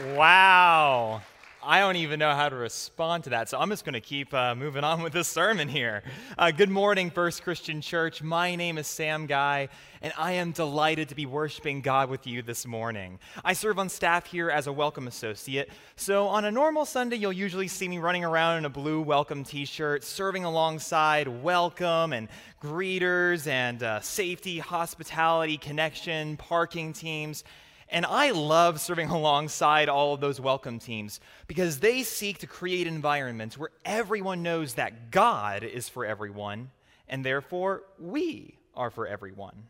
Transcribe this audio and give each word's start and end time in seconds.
Wow. 0.00 1.20
I 1.62 1.80
don't 1.80 1.96
even 1.96 2.18
know 2.18 2.34
how 2.34 2.48
to 2.48 2.56
respond 2.56 3.24
to 3.24 3.30
that, 3.30 3.50
so 3.50 3.58
I'm 3.58 3.68
just 3.68 3.84
going 3.84 3.92
to 3.92 4.00
keep 4.00 4.32
uh, 4.32 4.54
moving 4.54 4.82
on 4.82 5.02
with 5.02 5.12
this 5.12 5.28
sermon 5.28 5.68
here. 5.68 6.02
Uh, 6.38 6.50
good 6.52 6.70
morning, 6.70 7.10
First 7.10 7.42
Christian 7.42 7.82
Church. 7.82 8.22
My 8.22 8.56
name 8.56 8.78
is 8.78 8.86
Sam 8.86 9.26
Guy, 9.26 9.68
and 10.00 10.10
I 10.16 10.32
am 10.32 10.52
delighted 10.52 11.10
to 11.10 11.14
be 11.14 11.26
worshiping 11.26 11.82
God 11.82 12.08
with 12.08 12.26
you 12.26 12.40
this 12.40 12.66
morning. 12.66 13.18
I 13.44 13.52
serve 13.52 13.78
on 13.78 13.90
staff 13.90 14.24
here 14.24 14.48
as 14.48 14.68
a 14.68 14.72
welcome 14.72 15.06
associate, 15.06 15.68
so 15.96 16.28
on 16.28 16.46
a 16.46 16.50
normal 16.50 16.86
Sunday, 16.86 17.16
you'll 17.16 17.30
usually 17.30 17.68
see 17.68 17.86
me 17.86 17.98
running 17.98 18.24
around 18.24 18.56
in 18.56 18.64
a 18.64 18.70
blue 18.70 19.02
welcome 19.02 19.44
t 19.44 19.66
shirt, 19.66 20.02
serving 20.02 20.46
alongside 20.46 21.28
welcome 21.28 22.14
and 22.14 22.28
greeters 22.62 23.46
and 23.46 23.82
uh, 23.82 24.00
safety, 24.00 24.60
hospitality, 24.60 25.58
connection, 25.58 26.38
parking 26.38 26.94
teams. 26.94 27.44
And 27.90 28.06
I 28.06 28.30
love 28.30 28.80
serving 28.80 29.08
alongside 29.10 29.88
all 29.88 30.14
of 30.14 30.20
those 30.20 30.40
welcome 30.40 30.78
teams 30.78 31.20
because 31.46 31.80
they 31.80 32.02
seek 32.02 32.38
to 32.38 32.46
create 32.46 32.86
environments 32.86 33.58
where 33.58 33.70
everyone 33.84 34.42
knows 34.42 34.74
that 34.74 35.10
God 35.10 35.64
is 35.64 35.88
for 35.88 36.04
everyone, 36.04 36.70
and 37.08 37.24
therefore 37.24 37.82
we 37.98 38.58
are 38.74 38.90
for 38.90 39.06
everyone. 39.06 39.64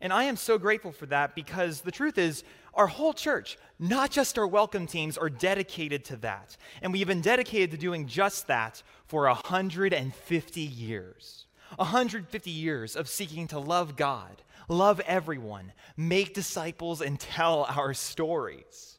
And 0.00 0.12
I 0.12 0.24
am 0.24 0.36
so 0.36 0.58
grateful 0.58 0.92
for 0.92 1.06
that 1.06 1.34
because 1.34 1.80
the 1.80 1.90
truth 1.90 2.18
is, 2.18 2.44
our 2.74 2.86
whole 2.86 3.12
church, 3.12 3.58
not 3.80 4.10
just 4.12 4.38
our 4.38 4.46
welcome 4.46 4.86
teams, 4.86 5.18
are 5.18 5.28
dedicated 5.28 6.04
to 6.06 6.16
that. 6.18 6.56
And 6.80 6.92
we've 6.92 7.08
been 7.08 7.20
dedicated 7.20 7.72
to 7.72 7.76
doing 7.76 8.06
just 8.06 8.46
that 8.46 8.82
for 9.06 9.24
150 9.24 10.60
years. 10.60 11.46
150 11.76 12.50
years 12.50 12.96
of 12.96 13.08
seeking 13.08 13.46
to 13.48 13.58
love 13.58 13.96
God 13.96 14.42
love 14.68 15.00
everyone, 15.00 15.72
make 15.96 16.34
disciples, 16.34 17.00
and 17.00 17.18
tell 17.18 17.64
our 17.64 17.94
stories. 17.94 18.98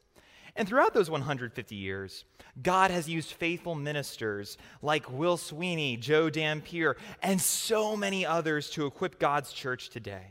And 0.55 0.67
throughout 0.67 0.93
those 0.93 1.09
150 1.09 1.75
years, 1.75 2.25
God 2.61 2.91
has 2.91 3.07
used 3.07 3.31
faithful 3.31 3.75
ministers 3.75 4.57
like 4.81 5.09
Will 5.11 5.37
Sweeney, 5.37 5.95
Joe 5.95 6.29
Dampier, 6.29 6.97
and 7.21 7.39
so 7.39 7.95
many 7.95 8.25
others 8.25 8.69
to 8.71 8.85
equip 8.85 9.19
God's 9.19 9.53
church 9.53 9.89
today. 9.89 10.27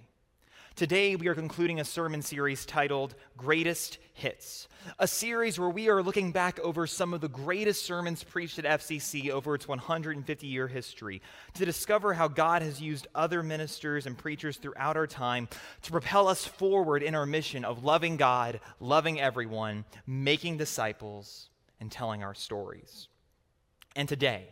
Today, 0.78 1.16
we 1.16 1.26
are 1.26 1.34
concluding 1.34 1.80
a 1.80 1.84
sermon 1.84 2.22
series 2.22 2.64
titled 2.64 3.16
Greatest 3.36 3.98
Hits, 4.14 4.68
a 5.00 5.08
series 5.08 5.58
where 5.58 5.68
we 5.68 5.88
are 5.88 6.04
looking 6.04 6.30
back 6.30 6.60
over 6.60 6.86
some 6.86 7.12
of 7.12 7.20
the 7.20 7.28
greatest 7.28 7.84
sermons 7.84 8.22
preached 8.22 8.60
at 8.60 8.80
FCC 8.80 9.30
over 9.30 9.56
its 9.56 9.66
150 9.66 10.46
year 10.46 10.68
history 10.68 11.20
to 11.54 11.64
discover 11.64 12.14
how 12.14 12.28
God 12.28 12.62
has 12.62 12.80
used 12.80 13.08
other 13.12 13.42
ministers 13.42 14.06
and 14.06 14.16
preachers 14.16 14.56
throughout 14.56 14.96
our 14.96 15.08
time 15.08 15.48
to 15.82 15.90
propel 15.90 16.28
us 16.28 16.46
forward 16.46 17.02
in 17.02 17.16
our 17.16 17.26
mission 17.26 17.64
of 17.64 17.82
loving 17.82 18.16
God, 18.16 18.60
loving 18.78 19.20
everyone, 19.20 19.84
making 20.06 20.58
disciples, 20.58 21.50
and 21.80 21.90
telling 21.90 22.22
our 22.22 22.34
stories. 22.34 23.08
And 23.96 24.08
today, 24.08 24.46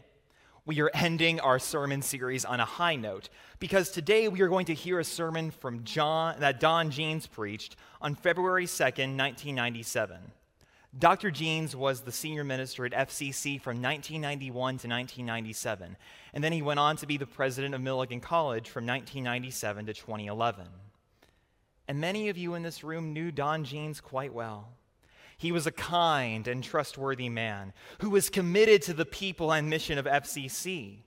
we 0.66 0.80
are 0.80 0.90
ending 0.94 1.38
our 1.38 1.60
sermon 1.60 2.02
series 2.02 2.44
on 2.44 2.58
a 2.58 2.64
high 2.64 2.96
note 2.96 3.28
because 3.60 3.88
today 3.88 4.26
we 4.26 4.40
are 4.40 4.48
going 4.48 4.66
to 4.66 4.74
hear 4.74 4.98
a 4.98 5.04
sermon 5.04 5.52
from 5.52 5.84
John 5.84 6.40
that 6.40 6.58
Don 6.58 6.90
Jeanes 6.90 7.30
preached 7.30 7.76
on 8.02 8.16
February 8.16 8.66
2nd, 8.66 9.16
1997. 9.16 10.18
Dr. 10.98 11.30
Jeanes 11.30 11.76
was 11.76 12.00
the 12.00 12.10
senior 12.10 12.42
minister 12.42 12.84
at 12.84 12.92
FCC 12.92 13.60
from 13.60 13.80
1991 13.80 14.52
to 14.52 14.88
1997, 14.88 15.96
and 16.34 16.42
then 16.42 16.52
he 16.52 16.62
went 16.62 16.80
on 16.80 16.96
to 16.96 17.06
be 17.06 17.16
the 17.16 17.26
president 17.26 17.74
of 17.74 17.80
Milligan 17.80 18.20
College 18.20 18.68
from 18.68 18.86
1997 18.86 19.86
to 19.86 19.94
2011. 19.94 20.66
And 21.86 22.00
many 22.00 22.28
of 22.28 22.36
you 22.36 22.54
in 22.54 22.62
this 22.62 22.82
room 22.82 23.12
knew 23.12 23.30
Don 23.30 23.64
Jeanes 23.64 24.02
quite 24.02 24.34
well. 24.34 24.70
He 25.36 25.52
was 25.52 25.66
a 25.66 25.72
kind 25.72 26.48
and 26.48 26.64
trustworthy 26.64 27.28
man 27.28 27.72
who 28.00 28.10
was 28.10 28.30
committed 28.30 28.82
to 28.82 28.94
the 28.94 29.04
people 29.04 29.52
and 29.52 29.68
mission 29.68 29.98
of 29.98 30.06
FCC. 30.06 31.00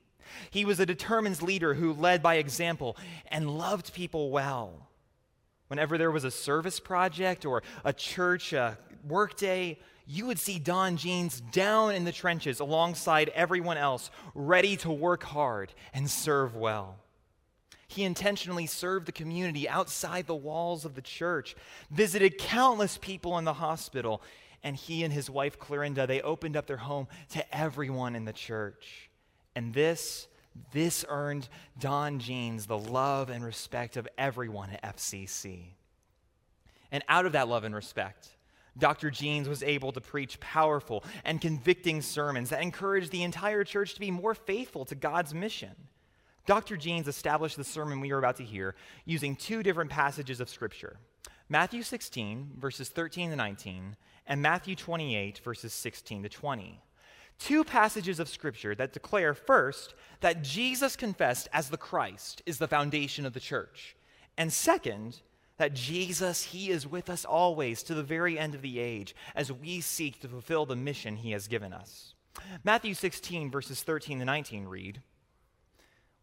He 0.52 0.66
was 0.66 0.80
a 0.80 0.86
determined 0.86 1.42
leader 1.42 1.74
who 1.74 1.94
led 1.94 2.22
by 2.22 2.36
example 2.36 2.96
and 3.28 3.58
loved 3.58 3.94
people 3.94 4.30
well. 4.30 4.88
Whenever 5.68 5.98
there 5.98 6.12
was 6.12 6.24
a 6.24 6.32
service 6.32 6.80
project 6.80 7.46
or 7.46 7.64
a 7.84 7.94
church 7.94 8.54
uh, 8.54 8.74
workday, 9.08 9.80
you 10.06 10.26
would 10.26 10.40
see 10.40 10.58
Don 10.58 10.98
Jeanes 10.98 11.42
down 11.52 11.94
in 11.94 12.06
the 12.06 12.12
trenches 12.12 12.60
alongside 12.60 13.30
everyone 13.30 13.78
else, 13.78 14.10
ready 14.34 14.76
to 14.78 14.92
work 14.92 15.24
hard 15.24 15.74
and 15.94 16.10
serve 16.10 16.56
well. 16.56 16.98
He 17.90 18.04
intentionally 18.04 18.68
served 18.68 19.08
the 19.08 19.12
community 19.12 19.68
outside 19.68 20.28
the 20.28 20.36
walls 20.36 20.86
of 20.86 20.94
the 20.94 21.02
church, 21.02 21.56
visited 21.90 22.38
countless 22.38 23.00
people 23.00 23.38
in 23.40 23.46
the 23.46 23.54
hospital, 23.54 24.22
and 24.64 24.76
he 24.76 25.04
and 25.04 25.12
his 25.12 25.28
wife 25.28 25.58
Clorinda, 25.58 26.08
they 26.08 26.22
opened 26.22 26.56
up 26.56 26.68
their 26.68 26.78
home 26.78 27.08
to 27.32 27.56
everyone 27.56 28.16
in 28.16 28.26
the 28.26 28.32
church. 28.32 29.10
And 29.56 29.74
this 29.74 30.28
this 30.72 31.04
earned 31.08 31.48
Don 31.80 32.20
Jeanes 32.20 32.68
the 32.68 32.78
love 32.78 33.30
and 33.30 33.44
respect 33.44 33.98
of 33.98 34.08
everyone 34.18 34.70
at 34.72 34.98
FCC. 34.98 35.70
And 36.92 37.04
out 37.08 37.26
of 37.26 37.32
that 37.32 37.48
love 37.48 37.64
and 37.64 37.74
respect, 37.74 38.30
Dr. 38.78 39.10
Jeanes 39.10 39.48
was 39.48 39.64
able 39.64 39.92
to 39.94 40.02
preach 40.02 40.40
powerful 40.40 41.04
and 41.24 41.42
convicting 41.42 42.02
sermons 42.02 42.50
that 42.50 42.62
encouraged 42.62 43.12
the 43.12 43.24
entire 43.24 43.64
church 43.64 43.94
to 43.96 44.00
be 44.00 44.12
more 44.12 44.36
faithful 44.36 44.86
to 44.86 44.96
God's 44.96 45.34
mission. 45.34 45.76
Dr. 46.50 46.78
Jeanes 46.78 47.08
established 47.08 47.58
the 47.58 47.64
sermon 47.64 48.00
we 48.00 48.12
are 48.12 48.18
about 48.18 48.38
to 48.38 48.44
hear 48.44 48.74
using 49.06 49.36
two 49.36 49.62
different 49.62 49.92
passages 49.92 50.40
of 50.40 50.50
Scripture 50.50 50.98
Matthew 51.48 51.84
16, 51.84 52.54
verses 52.58 52.90
13 52.90 53.30
to 53.30 53.36
19, 53.36 53.96
and 54.26 54.42
Matthew 54.42 54.76
28, 54.76 55.42
verses 55.46 55.74
16 55.74 56.24
to 56.24 56.30
20. 56.30 56.82
Two 57.38 57.64
passages 57.64 58.20
of 58.20 58.28
Scripture 58.28 58.74
that 58.74 58.94
declare 58.94 59.36
first 59.36 59.94
that 60.22 60.42
Jesus 60.42 60.96
confessed 60.96 61.48
as 61.54 61.70
the 61.70 61.78
Christ 61.78 62.42
is 62.48 62.58
the 62.58 62.68
foundation 62.68 63.28
of 63.28 63.34
the 63.34 63.40
church, 63.40 63.96
and 64.36 64.52
second, 64.52 65.22
that 65.58 65.76
Jesus, 65.76 66.46
He 66.46 66.72
is 66.72 66.88
with 66.88 67.12
us 67.12 67.26
always 67.26 67.84
to 67.84 67.94
the 67.94 68.02
very 68.02 68.40
end 68.40 68.56
of 68.56 68.64
the 68.64 68.80
age 68.80 69.16
as 69.36 69.52
we 69.52 69.82
seek 69.82 70.20
to 70.22 70.28
fulfill 70.28 70.66
the 70.66 70.76
mission 70.76 71.18
He 71.18 71.30
has 71.30 71.48
given 71.48 71.74
us. 71.74 72.16
Matthew 72.64 72.96
16, 72.96 73.52
verses 73.52 73.84
13 73.84 74.18
to 74.18 74.26
19 74.26 74.66
read, 74.66 75.04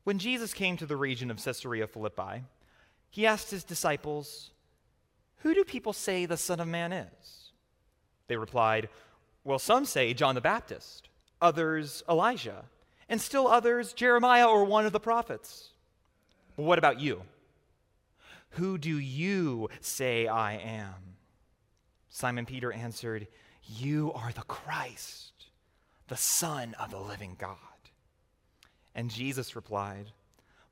when 0.06 0.20
Jesus 0.20 0.54
came 0.54 0.76
to 0.76 0.86
the 0.86 0.94
region 0.94 1.32
of 1.32 1.42
Caesarea 1.42 1.88
Philippi, 1.88 2.44
he 3.10 3.26
asked 3.26 3.50
his 3.50 3.64
disciples, 3.64 4.52
Who 5.38 5.52
do 5.52 5.64
people 5.64 5.92
say 5.92 6.26
the 6.26 6.36
Son 6.36 6.60
of 6.60 6.68
Man 6.68 6.92
is? 6.92 7.50
They 8.28 8.36
replied, 8.36 8.88
Well, 9.42 9.58
some 9.58 9.84
say 9.84 10.14
John 10.14 10.36
the 10.36 10.40
Baptist, 10.40 11.08
others 11.42 12.04
Elijah, 12.08 12.66
and 13.08 13.20
still 13.20 13.48
others 13.48 13.92
Jeremiah 13.92 14.46
or 14.46 14.64
one 14.64 14.86
of 14.86 14.92
the 14.92 15.00
prophets. 15.00 15.70
Well, 16.56 16.68
what 16.68 16.78
about 16.78 17.00
you? 17.00 17.22
Who 18.50 18.78
do 18.78 19.00
you 19.00 19.70
say 19.80 20.28
I 20.28 20.52
am? 20.52 21.16
Simon 22.10 22.46
Peter 22.46 22.72
answered, 22.72 23.26
You 23.64 24.12
are 24.12 24.30
the 24.30 24.42
Christ, 24.42 25.32
the 26.06 26.16
Son 26.16 26.76
of 26.78 26.92
the 26.92 27.00
living 27.00 27.34
God. 27.36 27.56
And 28.96 29.10
Jesus 29.10 29.54
replied, 29.54 30.06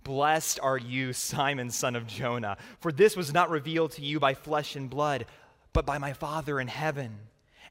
Blessed 0.03 0.59
are 0.61 0.79
you, 0.79 1.12
Simon, 1.12 1.71
son 1.71 1.95
of 1.95 2.07
Jonah, 2.07 2.57
for 2.81 2.91
this 2.91 3.17
was 3.17 3.35
not 3.35 3.51
revealed 3.51 3.93
to 3.93 4.03
you 4.03 4.19
by 4.19 4.33
flesh 4.33 4.77
and 4.77 4.89
blood, 4.89 5.27
but 5.75 5.85
by 5.85 5.99
my 5.99 6.15
Father 6.15 6.59
in 6.59 6.69
heaven. 6.69 7.19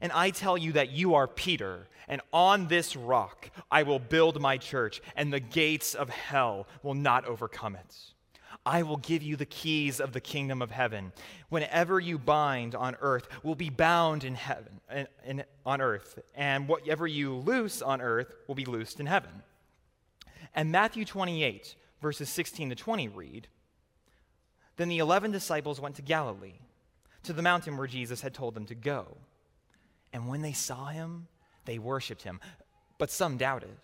And 0.00 0.12
I 0.12 0.30
tell 0.30 0.56
you 0.56 0.72
that 0.72 0.90
you 0.90 1.14
are 1.14 1.26
Peter, 1.26 1.88
and 2.06 2.20
on 2.32 2.68
this 2.68 2.94
rock 2.94 3.50
I 3.70 3.82
will 3.82 3.98
build 3.98 4.40
my 4.40 4.56
church, 4.56 5.02
and 5.16 5.32
the 5.32 5.40
gates 5.40 5.94
of 5.94 6.08
hell 6.08 6.68
will 6.84 6.94
not 6.94 7.24
overcome 7.24 7.74
it. 7.74 7.96
I 8.64 8.84
will 8.84 8.96
give 8.96 9.22
you 9.22 9.34
the 9.34 9.46
keys 9.46 10.00
of 10.00 10.12
the 10.12 10.20
kingdom 10.20 10.62
of 10.62 10.70
heaven. 10.70 11.12
Whenever 11.48 11.98
you 11.98 12.16
bind 12.18 12.76
on 12.76 12.96
earth 13.00 13.28
will 13.42 13.56
be 13.56 13.70
bound 13.70 14.22
in 14.22 14.36
heaven, 14.36 14.80
in, 15.26 15.44
on 15.66 15.80
earth, 15.80 16.18
and 16.34 16.68
whatever 16.68 17.06
you 17.08 17.34
loose 17.34 17.82
on 17.82 18.00
earth 18.00 18.32
will 18.46 18.54
be 18.54 18.64
loosed 18.64 19.00
in 19.00 19.06
heaven. 19.06 19.42
And 20.54 20.70
Matthew 20.70 21.04
28, 21.04 21.74
verses 22.00 22.28
16 22.28 22.70
to 22.70 22.74
20 22.74 23.08
read 23.08 23.48
Then 24.76 24.88
the 24.88 24.98
eleven 24.98 25.30
disciples 25.30 25.80
went 25.80 25.96
to 25.96 26.02
Galilee, 26.02 26.60
to 27.24 27.32
the 27.32 27.42
mountain 27.42 27.76
where 27.76 27.86
Jesus 27.86 28.20
had 28.20 28.34
told 28.34 28.54
them 28.54 28.66
to 28.66 28.74
go. 28.74 29.16
And 30.12 30.28
when 30.28 30.42
they 30.42 30.52
saw 30.52 30.86
him, 30.86 31.26
they 31.64 31.78
worshiped 31.78 32.22
him, 32.22 32.40
but 32.98 33.10
some 33.10 33.36
doubted. 33.36 33.76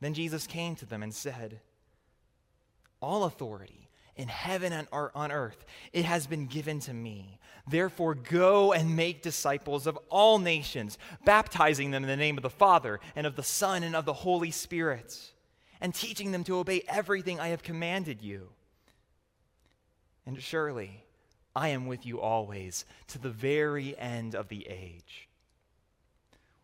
Then 0.00 0.12
Jesus 0.12 0.46
came 0.46 0.76
to 0.76 0.86
them 0.86 1.02
and 1.02 1.14
said, 1.14 1.60
All 3.00 3.24
authority 3.24 3.83
in 4.16 4.28
heaven 4.28 4.72
and 4.72 4.86
on 4.92 5.32
earth, 5.32 5.64
it 5.92 6.04
has 6.04 6.26
been 6.26 6.46
given 6.46 6.80
to 6.80 6.94
me. 6.94 7.38
Therefore, 7.66 8.14
go 8.14 8.72
and 8.72 8.94
make 8.94 9.22
disciples 9.22 9.86
of 9.86 9.98
all 10.10 10.38
nations, 10.38 10.98
baptizing 11.24 11.90
them 11.90 12.04
in 12.04 12.08
the 12.08 12.16
name 12.16 12.36
of 12.36 12.42
the 12.42 12.50
Father, 12.50 13.00
and 13.16 13.26
of 13.26 13.36
the 13.36 13.42
Son, 13.42 13.82
and 13.82 13.96
of 13.96 14.04
the 14.04 14.12
Holy 14.12 14.50
Spirit, 14.50 15.32
and 15.80 15.94
teaching 15.94 16.30
them 16.30 16.44
to 16.44 16.58
obey 16.58 16.82
everything 16.88 17.40
I 17.40 17.48
have 17.48 17.62
commanded 17.62 18.22
you. 18.22 18.50
And 20.26 20.40
surely, 20.40 21.04
I 21.56 21.68
am 21.68 21.86
with 21.86 22.04
you 22.04 22.20
always 22.20 22.84
to 23.08 23.18
the 23.18 23.30
very 23.30 23.96
end 23.98 24.34
of 24.34 24.48
the 24.48 24.66
age. 24.68 25.28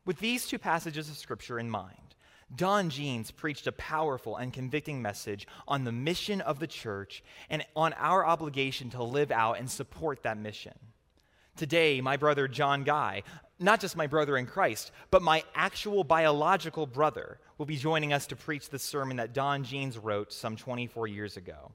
With 0.05 0.19
these 0.19 0.47
two 0.47 0.59
passages 0.59 1.09
of 1.09 1.17
Scripture 1.17 1.59
in 1.59 1.71
mind, 1.71 2.15
Don 2.55 2.91
Jeanes 2.91 3.35
preached 3.35 3.67
a 3.67 3.73
powerful 3.73 4.37
and 4.37 4.53
convicting 4.53 5.01
message 5.01 5.47
on 5.69 5.85
the 5.85 5.93
mission 5.93 6.41
of 6.41 6.59
the 6.59 6.67
church 6.67 7.23
and 7.49 7.65
on 7.77 7.93
our 7.95 8.27
obligation 8.27 8.91
to 8.91 9.03
live 9.03 9.31
out 9.31 9.59
and 9.59 9.71
support 9.71 10.23
that 10.23 10.39
mission. 10.39 10.75
Today, 11.57 12.01
my 12.01 12.17
brother 12.17 12.49
John 12.49 12.85
Guy, 12.85 13.23
not 13.59 13.81
just 13.81 13.97
my 13.97 14.07
brother 14.07 14.37
in 14.37 14.47
Christ, 14.47 14.91
but 15.11 15.23
my 15.23 15.45
actual 15.55 16.03
biological 16.05 16.87
brother, 16.87 17.39
will 17.59 17.67
be 17.67 17.77
joining 17.77 18.13
us 18.13 18.27
to 18.29 18.37
preach 18.37 18.71
the 18.71 18.79
sermon 18.79 19.19
that 19.19 19.35
Don 19.35 19.63
Jeanes 19.63 19.99
wrote 20.03 20.33
some 20.33 20.57
24 20.57 21.07
years 21.07 21.37
ago. 21.37 21.73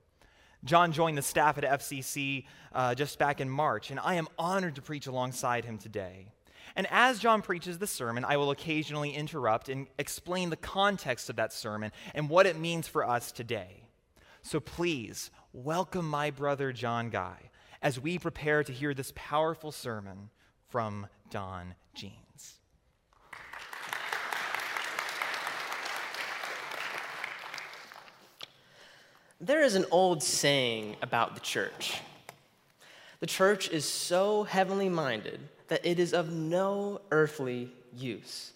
John 0.63 0.91
joined 0.91 1.17
the 1.17 1.21
staff 1.21 1.59
at 1.59 1.63
FCC 1.63 2.45
uh, 2.73 2.95
just 2.95 3.19
back 3.19 3.39
in 3.39 3.49
March, 3.49 3.91
and 3.91 3.99
I 3.99 4.15
am 4.15 4.27
honored 4.37 4.75
to 4.75 4.81
preach 4.81 5.05
alongside 5.05 5.63
him 5.63 5.77
today. 5.77 6.31
And 6.75 6.87
as 6.89 7.19
John 7.19 7.41
preaches 7.41 7.77
the 7.77 7.87
sermon, 7.87 8.25
I 8.25 8.37
will 8.37 8.51
occasionally 8.51 9.11
interrupt 9.11 9.69
and 9.69 9.87
explain 9.97 10.49
the 10.49 10.55
context 10.55 11.29
of 11.29 11.35
that 11.37 11.53
sermon 11.53 11.91
and 12.13 12.29
what 12.29 12.45
it 12.45 12.59
means 12.59 12.87
for 12.87 13.07
us 13.07 13.31
today. 13.31 13.83
So 14.41 14.59
please 14.59 15.31
welcome 15.53 16.07
my 16.07 16.31
brother 16.31 16.71
John 16.71 17.09
Guy 17.09 17.49
as 17.81 17.99
we 17.99 18.19
prepare 18.19 18.63
to 18.63 18.71
hear 18.71 18.93
this 18.93 19.13
powerful 19.15 19.71
sermon 19.71 20.29
from 20.69 21.07
Don 21.29 21.75
Jeanes. 21.95 22.55
There 29.39 29.63
is 29.63 29.75
an 29.75 29.85
old 29.91 30.23
saying 30.23 30.95
about 31.01 31.35
the 31.35 31.41
church. 31.41 31.99
The 33.19 33.27
church 33.27 33.69
is 33.69 33.85
so 33.85 34.43
heavenly 34.43 34.89
minded 34.89 35.39
that 35.67 35.85
it 35.85 35.99
is 35.99 36.13
of 36.13 36.31
no 36.31 37.01
earthly 37.11 37.71
use. 37.95 38.51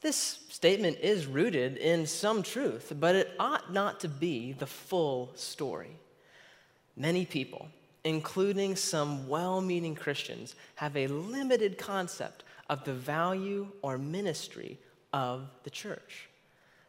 This 0.00 0.38
statement 0.48 0.98
is 1.00 1.26
rooted 1.26 1.76
in 1.76 2.06
some 2.06 2.42
truth, 2.42 2.92
but 2.98 3.14
it 3.14 3.32
ought 3.38 3.72
not 3.72 4.00
to 4.00 4.08
be 4.08 4.52
the 4.52 4.66
full 4.66 5.30
story. 5.34 5.90
Many 6.96 7.26
people, 7.26 7.68
including 8.04 8.76
some 8.76 9.28
well 9.28 9.60
meaning 9.60 9.94
Christians, 9.94 10.54
have 10.76 10.96
a 10.96 11.06
limited 11.06 11.76
concept 11.76 12.44
of 12.70 12.84
the 12.84 12.94
value 12.94 13.68
or 13.82 13.98
ministry 13.98 14.78
of 15.12 15.48
the 15.64 15.70
church. 15.70 16.28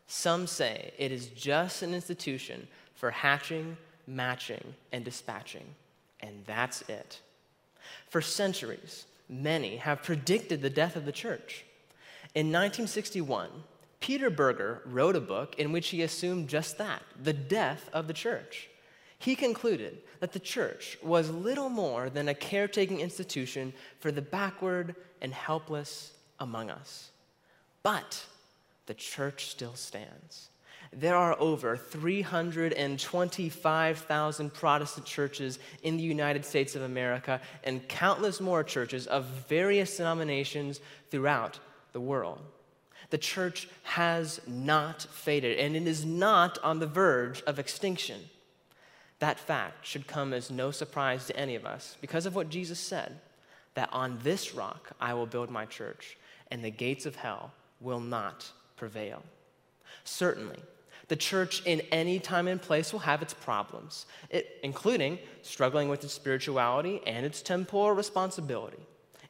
Some 0.07 0.47
say 0.47 0.93
it 0.97 1.11
is 1.11 1.27
just 1.27 1.83
an 1.83 1.93
institution 1.93 2.67
for 2.95 3.11
hatching, 3.11 3.77
matching, 4.07 4.73
and 4.91 5.03
dispatching, 5.03 5.65
and 6.21 6.43
that's 6.45 6.81
it. 6.83 7.19
For 8.09 8.21
centuries, 8.21 9.05
many 9.31 9.77
have 9.77 10.03
predicted 10.03 10.61
the 10.61 10.69
death 10.69 10.95
of 10.95 11.05
the 11.05 11.11
church. 11.11 11.65
In 12.35 12.47
1961, 12.47 13.49
Peter 13.99 14.29
Berger 14.29 14.81
wrote 14.85 15.15
a 15.15 15.21
book 15.21 15.55
in 15.57 15.71
which 15.71 15.89
he 15.89 16.03
assumed 16.03 16.49
just 16.49 16.77
that 16.77 17.01
the 17.23 17.33
death 17.33 17.89
of 17.93 18.07
the 18.07 18.13
church. 18.13 18.69
He 19.17 19.35
concluded 19.35 19.99
that 20.19 20.33
the 20.33 20.39
church 20.39 20.97
was 21.01 21.29
little 21.29 21.69
more 21.69 22.09
than 22.09 22.27
a 22.27 22.33
caretaking 22.33 22.99
institution 22.99 23.73
for 23.99 24.11
the 24.11 24.21
backward 24.21 24.95
and 25.21 25.33
helpless 25.33 26.13
among 26.39 26.69
us. 26.69 27.11
But 27.83 28.25
the 28.87 28.93
church 28.93 29.47
still 29.47 29.75
stands 29.75 30.50
there 30.93 31.15
are 31.15 31.39
over 31.39 31.77
325,000 31.77 34.53
Protestant 34.53 35.05
churches 35.05 35.57
in 35.83 35.95
the 35.95 36.03
United 36.03 36.45
States 36.45 36.75
of 36.75 36.81
America 36.81 37.39
and 37.63 37.87
countless 37.87 38.41
more 38.41 38.63
churches 38.63 39.07
of 39.07 39.23
various 39.47 39.95
denominations 39.95 40.81
throughout 41.09 41.59
the 41.93 42.01
world. 42.01 42.41
The 43.09 43.17
church 43.17 43.69
has 43.83 44.41
not 44.47 45.03
faded, 45.03 45.59
and 45.59 45.75
it 45.75 45.87
is 45.87 46.05
not 46.05 46.57
on 46.63 46.79
the 46.79 46.87
verge 46.87 47.41
of 47.43 47.57
extinction. 47.57 48.29
That 49.19 49.39
fact 49.39 49.85
should 49.85 50.07
come 50.07 50.33
as 50.33 50.51
no 50.51 50.71
surprise 50.71 51.27
to 51.27 51.37
any 51.37 51.55
of 51.55 51.65
us 51.65 51.95
because 52.01 52.25
of 52.25 52.35
what 52.35 52.49
Jesus 52.49 52.79
said 52.79 53.19
that 53.75 53.89
on 53.93 54.19
this 54.23 54.53
rock 54.53 54.91
I 54.99 55.13
will 55.13 55.25
build 55.25 55.49
my 55.49 55.65
church, 55.65 56.17
and 56.49 56.63
the 56.63 56.71
gates 56.71 57.05
of 57.05 57.15
hell 57.15 57.53
will 57.79 58.01
not 58.01 58.51
prevail. 58.75 59.23
Certainly, 60.03 60.59
the 61.11 61.17
church 61.17 61.61
in 61.65 61.81
any 61.91 62.19
time 62.19 62.47
and 62.47 62.61
place 62.61 62.93
will 62.93 63.01
have 63.01 63.21
its 63.21 63.33
problems, 63.33 64.05
it, 64.29 64.61
including 64.63 65.19
struggling 65.41 65.89
with 65.89 66.01
its 66.05 66.13
spirituality 66.13 67.01
and 67.05 67.25
its 67.25 67.41
temporal 67.41 67.91
responsibility. 67.91 68.77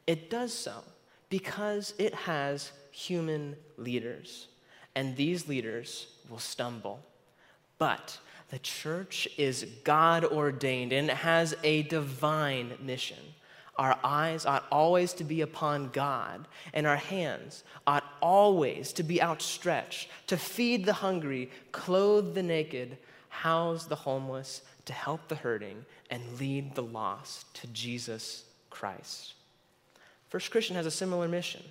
It 0.06 0.30
does 0.30 0.52
so 0.52 0.84
because 1.28 1.94
it 1.98 2.14
has 2.14 2.70
human 2.92 3.56
leaders, 3.78 4.46
and 4.94 5.16
these 5.16 5.48
leaders 5.48 6.06
will 6.30 6.38
stumble. 6.38 7.04
But 7.78 8.16
the 8.50 8.60
church 8.60 9.26
is 9.36 9.66
God 9.82 10.24
ordained 10.24 10.92
and 10.92 11.10
has 11.10 11.52
a 11.64 11.82
divine 11.82 12.74
mission. 12.80 13.18
Our 13.76 13.98
eyes 14.04 14.46
ought 14.46 14.66
always 14.70 15.14
to 15.14 15.24
be 15.24 15.40
upon 15.40 15.88
God, 15.88 16.46
and 16.74 16.86
our 16.86 16.94
hands 16.94 17.64
ought 17.88 18.01
always 18.22 18.92
to 18.94 19.02
be 19.02 19.20
outstretched 19.20 20.08
to 20.28 20.38
feed 20.38 20.86
the 20.86 20.94
hungry, 20.94 21.50
clothe 21.72 22.34
the 22.34 22.42
naked, 22.42 22.96
house 23.28 23.84
the 23.84 23.96
homeless, 23.96 24.62
to 24.86 24.92
help 24.92 25.28
the 25.28 25.34
hurting, 25.34 25.84
and 26.10 26.38
lead 26.38 26.74
the 26.74 26.82
lost 26.82 27.52
to 27.54 27.66
Jesus 27.68 28.44
Christ. 28.70 29.34
First 30.28 30.50
Christian 30.50 30.76
has 30.76 30.86
a 30.86 30.90
similar 30.90 31.28
mission. 31.28 31.62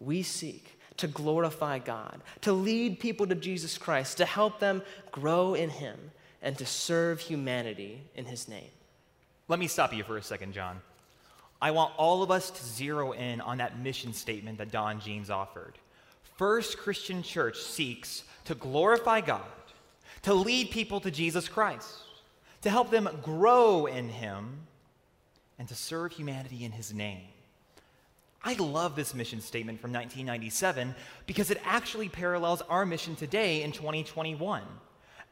We 0.00 0.22
seek 0.22 0.78
to 0.96 1.06
glorify 1.06 1.78
God, 1.78 2.20
to 2.42 2.52
lead 2.52 3.00
people 3.00 3.26
to 3.26 3.34
Jesus 3.34 3.76
Christ, 3.76 4.18
to 4.18 4.24
help 4.24 4.60
them 4.60 4.82
grow 5.10 5.54
in 5.54 5.70
Him, 5.70 5.98
and 6.42 6.56
to 6.58 6.66
serve 6.66 7.20
humanity 7.20 8.02
in 8.14 8.24
His 8.24 8.48
name. 8.48 8.70
Let 9.48 9.58
me 9.58 9.66
stop 9.66 9.92
you 9.92 10.04
for 10.04 10.16
a 10.16 10.22
second, 10.22 10.52
John. 10.52 10.80
I 11.62 11.70
want 11.70 11.94
all 11.96 12.24
of 12.24 12.32
us 12.32 12.50
to 12.50 12.64
zero 12.64 13.12
in 13.12 13.40
on 13.40 13.58
that 13.58 13.78
mission 13.78 14.12
statement 14.12 14.58
that 14.58 14.72
Don 14.72 15.00
Jeanes 15.00 15.30
offered. 15.30 15.74
First 16.36 16.76
Christian 16.76 17.22
Church 17.22 17.56
seeks 17.56 18.24
to 18.46 18.56
glorify 18.56 19.20
God, 19.20 19.42
to 20.22 20.34
lead 20.34 20.72
people 20.72 20.98
to 21.00 21.10
Jesus 21.12 21.48
Christ, 21.48 21.88
to 22.62 22.70
help 22.70 22.90
them 22.90 23.08
grow 23.22 23.86
in 23.86 24.08
Him, 24.08 24.66
and 25.56 25.68
to 25.68 25.76
serve 25.76 26.10
humanity 26.10 26.64
in 26.64 26.72
His 26.72 26.92
name. 26.92 27.28
I 28.42 28.54
love 28.54 28.96
this 28.96 29.14
mission 29.14 29.40
statement 29.40 29.80
from 29.80 29.92
1997 29.92 30.96
because 31.26 31.52
it 31.52 31.62
actually 31.64 32.08
parallels 32.08 32.60
our 32.62 32.84
mission 32.84 33.14
today 33.14 33.62
in 33.62 33.70
2021. 33.70 34.62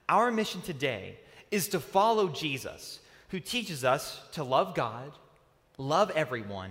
Our 0.09 0.31
mission 0.31 0.61
today 0.61 1.19
is 1.51 1.67
to 1.69 1.81
follow 1.81 2.29
Jesus, 2.29 3.01
who 3.31 3.41
teaches 3.41 3.85
us 3.85 4.21
to 4.35 4.45
love 4.45 4.77
God 4.77 5.11
love 5.81 6.11
everyone, 6.11 6.71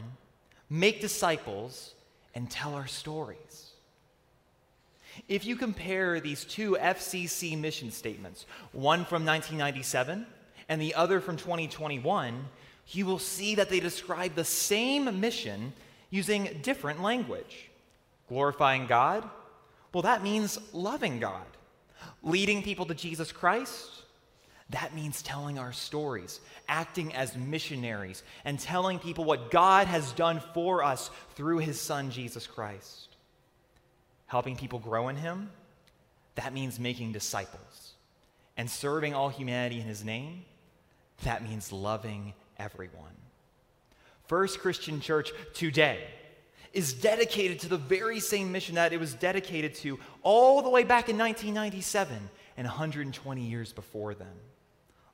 make 0.69 1.01
disciples, 1.01 1.93
and 2.35 2.49
tell 2.49 2.75
our 2.75 2.87
stories. 2.87 3.71
If 5.27 5.45
you 5.45 5.55
compare 5.55 6.19
these 6.19 6.45
two 6.45 6.77
FCC 6.79 7.59
mission 7.59 7.91
statements, 7.91 8.45
one 8.71 8.99
from 8.99 9.25
1997 9.25 10.25
and 10.69 10.81
the 10.81 10.95
other 10.95 11.19
from 11.19 11.35
2021, 11.35 12.45
you 12.87 13.05
will 13.05 13.19
see 13.19 13.55
that 13.55 13.69
they 13.69 13.79
describe 13.79 14.35
the 14.35 14.45
same 14.45 15.19
mission 15.19 15.73
using 16.09 16.59
different 16.61 17.01
language. 17.01 17.69
Glorifying 18.29 18.85
God? 18.85 19.27
Well, 19.93 20.03
that 20.03 20.23
means 20.23 20.59
loving 20.71 21.19
God. 21.19 21.45
Leading 22.23 22.63
people 22.63 22.85
to 22.85 22.93
Jesus 22.93 23.31
Christ? 23.31 23.98
That 24.71 24.93
means 24.93 25.21
telling 25.23 25.57
our 25.57 25.73
stories, 25.73 26.39
acting 26.67 27.13
as 27.15 27.35
missionaries, 27.35 28.21
and 28.45 28.59
telling 28.59 28.99
people 28.99 29.23
what 29.23 29.49
God 29.49 29.87
has 29.87 30.11
done 30.11 30.41
for 30.53 30.83
us 30.83 31.09
through 31.35 31.57
his 31.57 31.81
son, 31.81 32.11
Jesus 32.11 32.45
Christ. 32.45 33.07
Helping 34.27 34.55
people 34.55 34.77
grow 34.77 35.07
in 35.09 35.15
him, 35.15 35.49
that 36.35 36.53
means 36.53 36.79
making 36.79 37.13
disciples. 37.13 37.93
And 38.57 38.69
serving 38.69 39.15
all 39.15 39.29
humanity 39.29 39.79
in 39.79 39.87
his 39.87 40.03
name, 40.03 40.45
that 41.23 41.43
means 41.43 41.71
loving 41.71 42.33
everyone. 42.57 43.15
First 44.27 44.59
Christian 44.59 45.01
Church 45.01 45.31
today 45.55 46.03
is 46.73 46.93
dedicated 46.93 47.59
to 47.61 47.69
the 47.69 47.77
very 47.77 48.19
same 48.19 48.51
mission 48.51 48.75
that 48.75 48.93
it 48.93 48.99
was 48.99 49.15
dedicated 49.15 49.73
to 49.75 49.99
all 50.21 50.61
the 50.61 50.69
way 50.69 50.83
back 50.83 51.09
in 51.09 51.17
1997 51.17 52.15
and 52.57 52.67
120 52.67 53.41
years 53.41 53.73
before 53.73 54.13
then. 54.13 54.27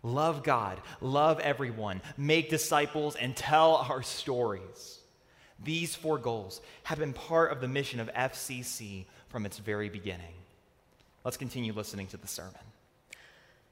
Love 0.05 0.43
God, 0.43 0.79
love 1.01 1.39
everyone, 1.39 2.00
make 2.15 2.47
disciples, 2.47 3.15
and 3.15 3.35
tell 3.35 3.77
our 3.77 4.03
stories. 4.03 5.00
These 5.63 5.95
four 5.95 6.19
goals 6.19 6.62
have 6.83 7.00
been 7.00 7.12
part 7.12 7.51
of 7.51 7.59
the 7.59 7.67
mission 7.67 8.00
of 8.00 8.13
FCC 8.13 9.05
from 9.29 9.47
its 9.47 9.57
very 9.57 9.89
beginning. 9.89 10.35
Let's 11.24 11.38
continue 11.38 11.74
listening 11.74 12.05
to 12.07 12.17
the 12.17 12.27
sermon. 12.27 12.53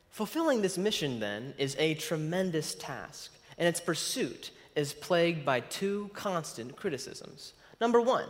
Fulfilling 0.09 0.63
this 0.63 0.75
mission, 0.75 1.19
then, 1.19 1.53
is 1.59 1.75
a 1.77 1.93
tremendous 1.93 2.73
task, 2.73 3.31
and 3.59 3.67
its 3.67 3.79
pursuit 3.79 4.49
is 4.75 4.91
plagued 4.91 5.45
by 5.45 5.59
two 5.59 6.09
constant 6.15 6.75
criticisms. 6.75 7.53
Number 7.79 8.01
one, 8.01 8.25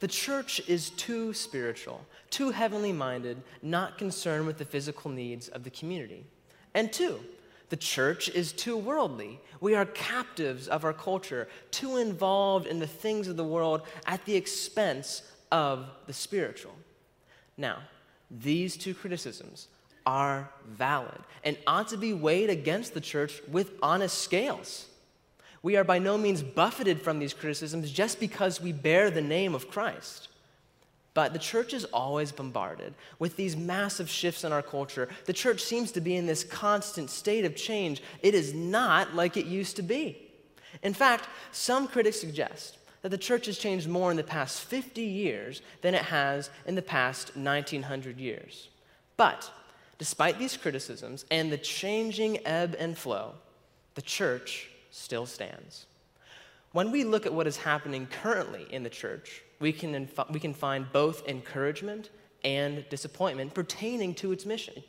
the 0.00 0.08
church 0.08 0.60
is 0.68 0.90
too 0.90 1.32
spiritual, 1.32 2.04
too 2.30 2.50
heavenly 2.50 2.92
minded, 2.92 3.40
not 3.62 3.96
concerned 3.96 4.48
with 4.48 4.58
the 4.58 4.64
physical 4.64 5.08
needs 5.08 5.46
of 5.46 5.62
the 5.62 5.70
community. 5.70 6.24
And 6.74 6.92
two, 6.92 7.20
the 7.70 7.76
church 7.76 8.28
is 8.28 8.52
too 8.52 8.76
worldly. 8.76 9.40
We 9.60 9.74
are 9.74 9.86
captives 9.86 10.68
of 10.68 10.84
our 10.84 10.92
culture, 10.92 11.48
too 11.70 11.96
involved 11.96 12.66
in 12.66 12.78
the 12.78 12.86
things 12.86 13.28
of 13.28 13.36
the 13.36 13.44
world 13.44 13.82
at 14.06 14.24
the 14.24 14.36
expense 14.36 15.22
of 15.50 15.86
the 16.06 16.12
spiritual. 16.12 16.74
Now, 17.56 17.78
these 18.30 18.76
two 18.76 18.94
criticisms 18.94 19.68
are 20.06 20.50
valid 20.68 21.20
and 21.44 21.56
ought 21.66 21.88
to 21.88 21.96
be 21.96 22.12
weighed 22.12 22.50
against 22.50 22.94
the 22.94 23.00
church 23.00 23.40
with 23.48 23.72
honest 23.82 24.18
scales. 24.18 24.86
We 25.62 25.76
are 25.76 25.84
by 25.84 25.98
no 25.98 26.18
means 26.18 26.42
buffeted 26.42 27.00
from 27.00 27.18
these 27.18 27.32
criticisms 27.32 27.90
just 27.90 28.20
because 28.20 28.60
we 28.60 28.72
bear 28.72 29.10
the 29.10 29.22
name 29.22 29.54
of 29.54 29.70
Christ. 29.70 30.28
But 31.14 31.32
the 31.32 31.38
church 31.38 31.72
is 31.72 31.84
always 31.86 32.32
bombarded 32.32 32.92
with 33.20 33.36
these 33.36 33.56
massive 33.56 34.10
shifts 34.10 34.42
in 34.42 34.52
our 34.52 34.62
culture. 34.62 35.08
The 35.26 35.32
church 35.32 35.62
seems 35.62 35.92
to 35.92 36.00
be 36.00 36.16
in 36.16 36.26
this 36.26 36.42
constant 36.42 37.08
state 37.08 37.44
of 37.44 37.54
change. 37.54 38.02
It 38.20 38.34
is 38.34 38.52
not 38.52 39.14
like 39.14 39.36
it 39.36 39.46
used 39.46 39.76
to 39.76 39.82
be. 39.82 40.20
In 40.82 40.92
fact, 40.92 41.28
some 41.52 41.86
critics 41.86 42.20
suggest 42.20 42.78
that 43.02 43.10
the 43.10 43.18
church 43.18 43.46
has 43.46 43.58
changed 43.58 43.88
more 43.88 44.10
in 44.10 44.16
the 44.16 44.24
past 44.24 44.62
50 44.62 45.02
years 45.02 45.62
than 45.82 45.94
it 45.94 46.02
has 46.02 46.50
in 46.66 46.74
the 46.74 46.82
past 46.82 47.36
1900 47.36 48.18
years. 48.18 48.70
But 49.16 49.48
despite 49.98 50.40
these 50.40 50.56
criticisms 50.56 51.26
and 51.30 51.52
the 51.52 51.58
changing 51.58 52.44
ebb 52.44 52.74
and 52.76 52.98
flow, 52.98 53.34
the 53.94 54.02
church 54.02 54.68
still 54.90 55.26
stands. 55.26 55.86
When 56.72 56.90
we 56.90 57.04
look 57.04 57.24
at 57.24 57.32
what 57.32 57.46
is 57.46 57.58
happening 57.58 58.08
currently 58.08 58.66
in 58.68 58.82
the 58.82 58.90
church, 58.90 59.43
we 59.60 59.72
can, 59.72 59.94
inf- 59.94 60.30
we 60.30 60.40
can 60.40 60.54
find 60.54 60.90
both 60.92 61.26
encouragement 61.28 62.10
and 62.44 62.84
disappointment 62.90 63.54
pertaining 63.54 64.14
to 64.16 64.32
its 64.32 64.44
mission. 64.44 64.82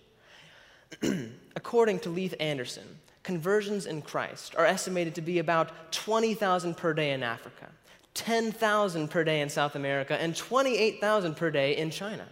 According 1.55 1.99
to 1.99 2.09
Leith 2.09 2.35
Anderson, 2.39 2.99
conversions 3.23 3.85
in 3.85 4.01
Christ 4.01 4.55
are 4.55 4.65
estimated 4.65 5.15
to 5.15 5.21
be 5.21 5.39
about 5.39 5.91
20,000 5.91 6.75
per 6.77 6.93
day 6.93 7.11
in 7.11 7.23
Africa, 7.23 7.69
10,000 8.13 9.07
per 9.09 9.23
day 9.23 9.41
in 9.41 9.49
South 9.49 9.75
America, 9.75 10.19
and 10.21 10.35
28,000 10.35 11.35
per 11.35 11.49
day 11.49 11.75
in 11.75 11.89
China. 11.89 12.27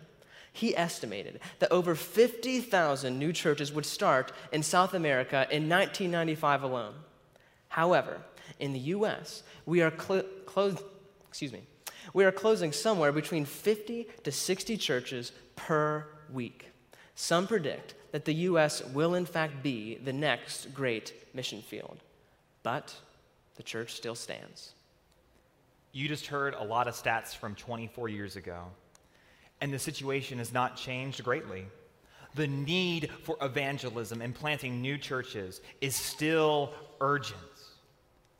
He 0.51 0.77
estimated 0.77 1.39
that 1.59 1.71
over 1.71 1.95
50,000 1.95 3.17
new 3.17 3.33
churches 3.33 3.73
would 3.73 3.87
start 3.87 4.31
in 4.51 4.61
South 4.61 4.93
America 4.93 5.47
in 5.49 5.67
1995 5.67 6.61
alone. 6.61 6.93
However, 7.69 8.21
in 8.59 8.71
the 8.71 8.79
US, 8.79 9.41
we 9.65 9.81
are 9.81 9.91
cl- 9.99 10.23
closed, 10.45 10.83
excuse 11.27 11.51
me, 11.51 11.63
we 12.13 12.25
are 12.25 12.31
closing 12.31 12.71
somewhere 12.71 13.11
between 13.11 13.45
50 13.45 14.07
to 14.23 14.31
60 14.31 14.77
churches 14.77 15.31
per 15.55 16.05
week. 16.31 16.69
Some 17.15 17.47
predict 17.47 17.93
that 18.11 18.25
the 18.25 18.33
U.S. 18.33 18.83
will, 18.85 19.15
in 19.15 19.25
fact, 19.25 19.63
be 19.63 19.95
the 19.95 20.13
next 20.13 20.73
great 20.73 21.13
mission 21.33 21.61
field. 21.61 21.97
But 22.63 22.95
the 23.55 23.63
church 23.63 23.93
still 23.93 24.15
stands. 24.15 24.73
You 25.91 26.07
just 26.07 26.27
heard 26.27 26.55
a 26.55 26.63
lot 26.63 26.87
of 26.87 26.95
stats 26.95 27.35
from 27.35 27.55
24 27.55 28.09
years 28.09 28.35
ago, 28.35 28.63
and 29.61 29.71
the 29.71 29.79
situation 29.79 30.39
has 30.39 30.51
not 30.51 30.75
changed 30.75 31.23
greatly. 31.23 31.65
The 32.35 32.47
need 32.47 33.11
for 33.23 33.37
evangelism 33.41 34.21
and 34.21 34.33
planting 34.33 34.81
new 34.81 34.97
churches 34.97 35.61
is 35.81 35.95
still 35.95 36.73
urgent. 36.99 37.37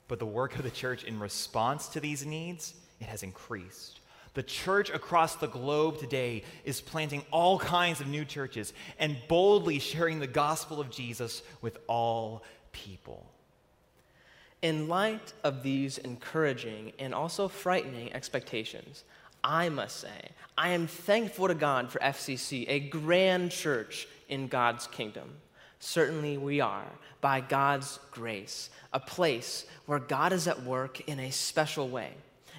But 0.08 0.18
the 0.18 0.26
work 0.26 0.56
of 0.56 0.64
the 0.64 0.72
church 0.72 1.04
in 1.04 1.20
response 1.20 1.88
to 1.90 2.00
these 2.00 2.26
needs 2.26 2.74
it 3.04 3.10
has 3.10 3.24
increased. 3.24 4.00
The 4.34 4.44
church 4.44 4.90
across 4.90 5.36
the 5.36 5.48
globe 5.48 6.00
today 6.00 6.44
is 6.66 6.82
planting 6.82 7.24
all 7.30 7.60
kinds 7.60 8.02
of 8.02 8.08
new 8.08 8.26
churches 8.26 8.74
and 8.98 9.18
boldly 9.28 9.78
sharing 9.78 10.20
the 10.20 10.28
gospel 10.28 10.80
of 10.80 10.90
Jesus 10.90 11.44
with 11.62 11.78
all 11.88 12.44
people. 12.72 13.30
In 14.64 14.88
light 14.88 15.34
of 15.44 15.62
these 15.62 16.00
encouraging 16.00 16.94
and 16.98 17.14
also 17.14 17.48
frightening 17.48 18.12
expectations, 18.14 19.04
I 19.44 19.70
must 19.70 19.98
say, 19.98 20.30
I 20.58 20.70
am 20.70 20.88
thankful 20.88 21.50
to 21.50 21.54
God 21.54 21.92
for 21.92 22.00
FCC, 22.00 22.66
a 22.68 22.80
grand 22.80 23.52
church 23.52 24.08
in 24.30 24.48
God's 24.48 24.88
kingdom. 24.88 25.30
Certainly, 25.80 26.38
we 26.38 26.62
are, 26.62 26.88
by 27.20 27.42
God's 27.42 28.00
grace, 28.12 28.70
a 28.94 29.02
place 29.02 29.66
where 29.86 30.00
God 30.00 30.32
is 30.32 30.48
at 30.48 30.64
work 30.64 31.02
in 31.02 31.20
a 31.20 31.30
special 31.32 31.90
way. 31.90 32.14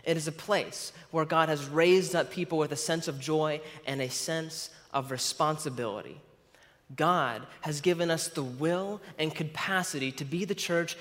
It 0.05 0.17
is 0.17 0.29
a 0.29 0.33
place 0.33 0.93
where 1.11 1.25
God 1.25 1.49
has 1.49 1.67
raised 1.67 2.15
up 2.15 2.31
people 2.31 2.59
with 2.59 2.73
a 2.73 2.77
sense 2.77 3.09
of 3.09 3.19
joy 3.19 3.61
and 3.87 4.01
a 4.01 4.11
sense 4.11 4.71
of 4.93 5.11
responsibility. 5.11 6.21
God 6.95 7.47
has 7.63 7.81
given 7.81 8.11
us 8.11 8.29
the 8.29 8.43
will 8.43 9.01
and 9.19 9.35
capacity 9.35 10.13
to 10.13 10.25
be 10.25 10.45
the 10.45 10.55
church 10.55 10.97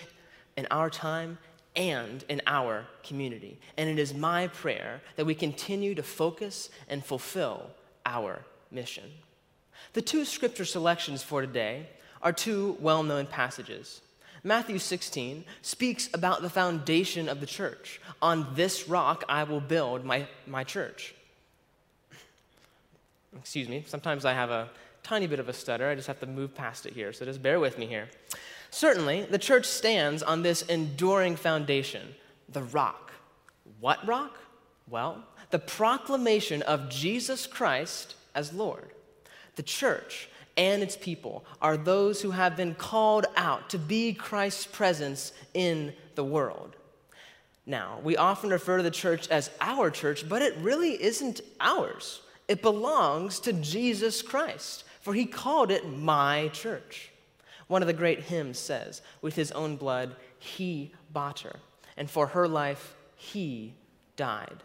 in 0.56 0.68
our 0.72 0.90
time 0.90 1.38
and 1.76 2.24
in 2.30 2.42
our 2.48 2.86
community. 3.04 3.60
And 3.78 3.90
it 3.90 4.00
is 4.00 4.14
my 4.14 4.48
prayer 4.48 5.02
that 5.16 5.26
we 5.26 5.36
continue 5.36 5.96
to 5.96 6.04
focus 6.04 6.70
and 6.88 7.04
fulfill 7.04 7.70
our 8.06 8.42
mission. 8.72 9.10
The 9.94 10.02
two 10.02 10.26
scripture 10.26 10.66
selections 10.66 11.24
for 11.24 11.42
today 11.42 11.88
are 12.22 12.32
two 12.32 12.78
well 12.80 13.04
known 13.04 13.26
passages 13.26 14.02
Matthew 14.44 14.78
16 14.78 15.46
speaks 15.62 16.10
about 16.14 16.42
the 16.42 16.50
foundation 16.50 17.30
of 17.30 17.40
the 17.40 17.46
church. 17.46 18.02
On 18.22 18.48
this 18.56 18.90
rock 18.90 19.24
I 19.30 19.44
will 19.44 19.62
build 19.62 20.04
my, 20.04 20.28
my 20.46 20.64
church. 20.64 21.16
Excuse 23.40 23.70
me, 23.70 23.84
sometimes 23.88 24.26
I 24.26 24.34
have 24.34 24.52
a 24.52 24.70
tiny 25.02 25.28
bit 25.28 25.40
of 25.40 25.50
a 25.50 25.54
stutter. 25.54 25.90
I 25.90 25.96
just 25.96 26.08
have 26.08 26.20
to 26.20 26.26
move 26.26 26.54
past 26.54 26.86
it 26.86 26.94
here, 26.94 27.14
so 27.14 27.26
just 27.26 27.42
bear 27.42 27.60
with 27.60 27.78
me 27.78 27.86
here. 27.86 28.10
Certainly, 28.70 29.28
the 29.30 29.38
church 29.38 29.66
stands 29.66 30.24
on 30.24 30.42
this 30.42 30.62
enduring 30.64 31.36
foundation, 31.36 32.16
the 32.50 32.64
rock. 32.64 33.12
What 33.80 34.06
rock? 34.08 34.38
Well, 34.90 35.24
the 35.52 35.60
proclamation 35.60 36.62
of 36.64 36.90
Jesus 36.90 37.46
Christ 37.46 38.16
as 38.36 38.54
Lord. 38.54 38.90
The 39.56 39.64
church 39.64 40.30
and 40.56 40.84
its 40.84 40.96
people 40.96 41.46
are 41.62 41.78
those 41.78 42.22
who 42.22 42.32
have 42.32 42.56
been 42.56 42.76
called 42.76 43.26
out 43.36 43.70
to 43.70 43.80
be 43.80 44.14
Christ's 44.14 44.68
presence 44.68 45.34
in 45.54 45.94
the 46.16 46.24
world. 46.24 46.76
Now, 47.66 48.00
we 48.04 48.18
often 48.18 48.50
refer 48.50 48.78
to 48.78 48.84
the 48.84 48.92
church 48.92 49.28
as 49.30 49.50
our 49.62 49.90
church, 49.90 50.28
but 50.28 50.42
it 50.42 50.56
really 50.58 51.02
isn't 51.02 51.42
ours. 51.60 52.22
It 52.48 52.62
belongs 52.62 53.40
to 53.42 53.54
Jesus 53.54 54.22
Christ, 54.22 54.84
for 55.02 55.14
he 55.14 55.26
called 55.26 55.72
it 55.72 55.88
my 55.88 56.50
church. 56.50 57.12
One 57.68 57.82
of 57.82 57.88
the 57.88 57.94
great 57.94 58.22
hymns 58.22 58.60
says, 58.60 59.02
With 59.22 59.36
his 59.36 59.52
own 59.54 59.78
blood, 59.78 60.16
he 60.38 60.92
bought 61.12 61.40
her, 61.40 61.56
and 61.96 62.10
for 62.10 62.28
her 62.28 62.48
life, 62.48 62.96
he 63.16 63.74
died. 64.18 64.62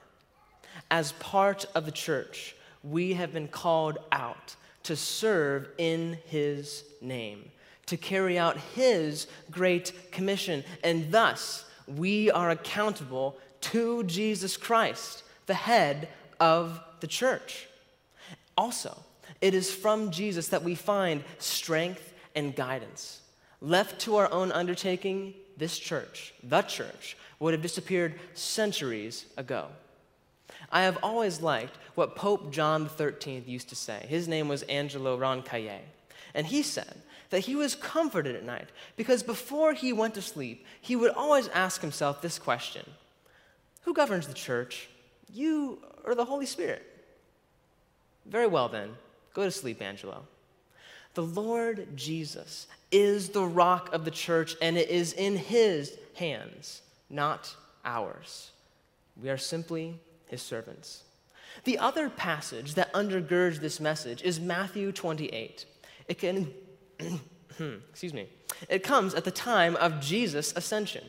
As 0.90 1.12
part 1.12 1.66
of 1.75 1.85
the 1.85 1.92
church, 1.92 2.57
we 2.83 3.14
have 3.14 3.33
been 3.33 3.49
called 3.49 3.99
out 4.11 4.57
to 4.88 4.97
serve 4.97 5.68
in 5.76 6.16
his 6.28 6.83
name, 7.02 7.50
to 7.85 7.99
carry 7.99 8.38
out 8.38 8.57
his 8.75 9.26
great 9.50 9.92
commission. 10.11 10.64
And 10.83 11.12
thus, 11.12 11.66
we 11.87 12.30
are 12.30 12.49
accountable 12.49 13.37
to 13.61 14.02
Jesus 14.04 14.57
Christ, 14.57 15.25
the 15.45 15.52
head 15.52 16.09
of 16.40 16.80
the 17.00 17.07
church. 17.07 17.68
Also, 18.57 18.97
it 19.42 19.52
is 19.52 19.71
from 19.71 20.11
Jesus 20.11 20.49
that 20.49 20.64
we 20.64 20.75
find 20.75 21.23
strength 21.38 22.14
and 22.35 22.57
guidance. 22.57 23.21
Left 23.61 24.00
to 24.00 24.16
our 24.16 24.33
own 24.33 24.50
undertaking, 24.52 25.35
this 25.59 25.78
church, 25.78 26.33
the 26.42 26.62
church, 26.62 27.14
would 27.40 27.52
have 27.52 27.61
disappeared 27.61 28.14
centuries 28.33 29.26
ago. 29.37 29.66
I 30.70 30.82
have 30.82 30.98
always 31.02 31.40
liked 31.40 31.76
what 31.94 32.16
Pope 32.16 32.52
John 32.52 32.88
XIII 32.88 33.44
used 33.46 33.68
to 33.70 33.76
say. 33.76 34.04
His 34.08 34.28
name 34.28 34.48
was 34.48 34.62
Angelo 34.64 35.18
Roncalli. 35.18 35.80
And 36.34 36.46
he 36.46 36.62
said 36.62 36.94
that 37.30 37.40
he 37.40 37.56
was 37.56 37.75
comforted 37.75 38.37
at 38.37 38.44
night 38.44 38.68
because 38.96 39.22
before 39.22 39.72
he 39.72 39.92
went 39.92 40.14
to 40.14 40.22
sleep, 40.22 40.66
he 40.80 40.96
would 40.96 41.12
always 41.12 41.48
ask 41.48 41.80
himself 41.80 42.20
this 42.20 42.38
question 42.38 42.88
Who 43.82 43.94
governs 43.94 44.26
the 44.26 44.34
church, 44.34 44.88
you 45.32 45.78
or 46.04 46.14
the 46.14 46.25
Holy 46.25 46.46
Spirit? 46.46 46.84
Very 48.26 48.46
well, 48.46 48.68
then, 48.68 48.90
go 49.32 49.44
to 49.44 49.50
sleep, 49.50 49.80
Angelo. 49.80 50.25
The 51.14 51.22
Lord 51.22 51.96
Jesus 51.96 52.66
is 52.92 53.30
the 53.30 53.44
rock 53.44 53.92
of 53.92 54.04
the 54.04 54.10
church, 54.10 54.54
and 54.60 54.76
it 54.76 54.90
is 54.90 55.14
in 55.14 55.37
his 55.37 55.98
hands, 56.14 56.82
not 57.08 57.54
ours. 57.84 58.50
We 59.20 59.30
are 59.30 59.38
simply 59.38 59.98
his 60.28 60.42
servants. 60.42 61.02
The 61.64 61.78
other 61.78 62.08
passage 62.08 62.75
that 62.75 62.92
undergirds 62.92 63.61
this 63.61 63.80
message 63.80 64.23
is 64.23 64.38
Matthew 64.38 64.92
28. 64.92 65.66
It 66.06 66.18
can, 66.18 66.52
excuse 67.90 68.14
me, 68.14 68.28
It 68.68 68.82
comes 68.82 69.14
at 69.14 69.25
the 69.25 69.30
time 69.30 69.76
of 69.76 70.00
Jesus' 70.00 70.52
ascension. 70.56 71.04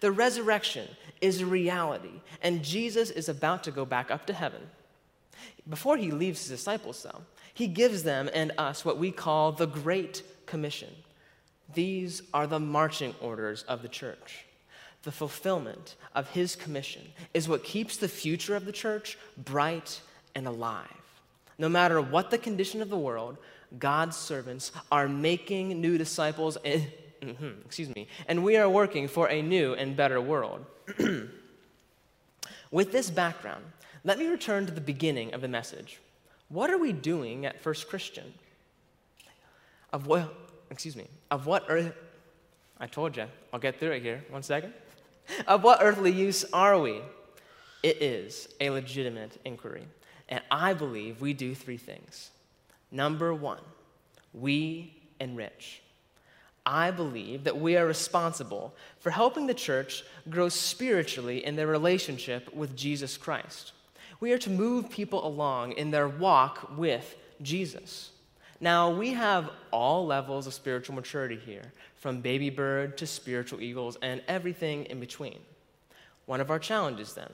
The 0.00 0.12
resurrection 0.12 0.88
is 1.20 1.40
a 1.40 1.46
reality, 1.46 2.20
and 2.42 2.62
Jesus 2.62 3.10
is 3.10 3.28
about 3.28 3.64
to 3.64 3.70
go 3.70 3.84
back 3.84 4.10
up 4.10 4.26
to 4.26 4.32
heaven. 4.32 4.62
Before 5.68 5.96
he 5.96 6.10
leaves 6.10 6.40
his 6.40 6.58
disciples, 6.58 7.02
though, 7.02 7.22
he 7.52 7.66
gives 7.68 8.02
them 8.02 8.28
and 8.34 8.52
us 8.58 8.84
what 8.84 8.98
we 8.98 9.10
call 9.10 9.52
the 9.52 9.66
Great 9.66 10.22
Commission. 10.46 10.90
These 11.72 12.22
are 12.32 12.46
the 12.46 12.60
marching 12.60 13.14
orders 13.20 13.62
of 13.64 13.82
the 13.82 13.88
church. 13.88 14.44
The 15.04 15.12
fulfillment 15.12 15.96
of 16.14 16.30
his 16.30 16.56
commission 16.56 17.02
is 17.34 17.48
what 17.48 17.62
keeps 17.62 17.98
the 17.98 18.08
future 18.08 18.56
of 18.56 18.64
the 18.64 18.72
church 18.72 19.18
bright 19.36 20.00
and 20.34 20.46
alive. 20.46 20.88
No 21.58 21.68
matter 21.68 22.00
what 22.00 22.30
the 22.30 22.38
condition 22.38 22.80
of 22.80 22.88
the 22.88 22.98
world, 22.98 23.36
God's 23.78 24.16
servants 24.16 24.72
are 24.90 25.06
making 25.06 25.80
new 25.80 25.98
disciples, 25.98 26.56
and, 26.64 26.90
mm-hmm, 27.20 27.60
excuse 27.66 27.94
me, 27.94 28.08
and 28.26 28.42
we 28.42 28.56
are 28.56 28.68
working 28.68 29.06
for 29.06 29.28
a 29.28 29.42
new 29.42 29.74
and 29.74 29.94
better 29.94 30.20
world. 30.20 30.64
With 32.70 32.90
this 32.90 33.10
background, 33.10 33.64
let 34.04 34.18
me 34.18 34.26
return 34.26 34.64
to 34.66 34.72
the 34.72 34.80
beginning 34.80 35.34
of 35.34 35.42
the 35.42 35.48
message. 35.48 36.00
What 36.48 36.70
are 36.70 36.78
we 36.78 36.92
doing 36.92 37.46
at 37.46 37.60
First 37.60 37.88
Christian? 37.88 38.32
Of 39.92 40.06
what, 40.06 40.34
excuse 40.70 40.96
me, 40.96 41.06
of 41.30 41.46
what 41.46 41.66
earth, 41.68 41.94
I 42.80 42.86
told 42.86 43.16
you, 43.16 43.26
I'll 43.52 43.60
get 43.60 43.78
through 43.78 43.92
it 43.92 44.02
here, 44.02 44.24
one 44.30 44.42
second. 44.42 44.72
Of 45.46 45.62
what 45.62 45.78
earthly 45.82 46.12
use 46.12 46.44
are 46.52 46.78
we? 46.78 47.00
It 47.82 48.00
is 48.00 48.48
a 48.60 48.70
legitimate 48.70 49.38
inquiry. 49.44 49.86
And 50.28 50.42
I 50.50 50.72
believe 50.72 51.20
we 51.20 51.32
do 51.32 51.54
three 51.54 51.76
things. 51.76 52.30
Number 52.90 53.34
one, 53.34 53.60
we 54.32 54.94
enrich. 55.20 55.82
I 56.66 56.90
believe 56.90 57.44
that 57.44 57.58
we 57.58 57.76
are 57.76 57.86
responsible 57.86 58.74
for 58.98 59.10
helping 59.10 59.46
the 59.46 59.54
church 59.54 60.02
grow 60.30 60.48
spiritually 60.48 61.44
in 61.44 61.56
their 61.56 61.66
relationship 61.66 62.54
with 62.54 62.74
Jesus 62.74 63.18
Christ. 63.18 63.72
We 64.20 64.32
are 64.32 64.38
to 64.38 64.50
move 64.50 64.88
people 64.88 65.26
along 65.26 65.72
in 65.72 65.90
their 65.90 66.08
walk 66.08 66.70
with 66.78 67.16
Jesus. 67.42 68.12
Now, 68.64 68.88
we 68.88 69.12
have 69.12 69.50
all 69.70 70.06
levels 70.06 70.46
of 70.46 70.54
spiritual 70.54 70.94
maturity 70.94 71.36
here, 71.36 71.70
from 71.96 72.22
baby 72.22 72.48
bird 72.48 72.96
to 72.96 73.06
spiritual 73.06 73.60
eagles 73.60 73.98
and 74.00 74.22
everything 74.26 74.86
in 74.86 75.00
between. 75.00 75.38
One 76.24 76.40
of 76.40 76.50
our 76.50 76.58
challenges, 76.58 77.12
then, 77.12 77.28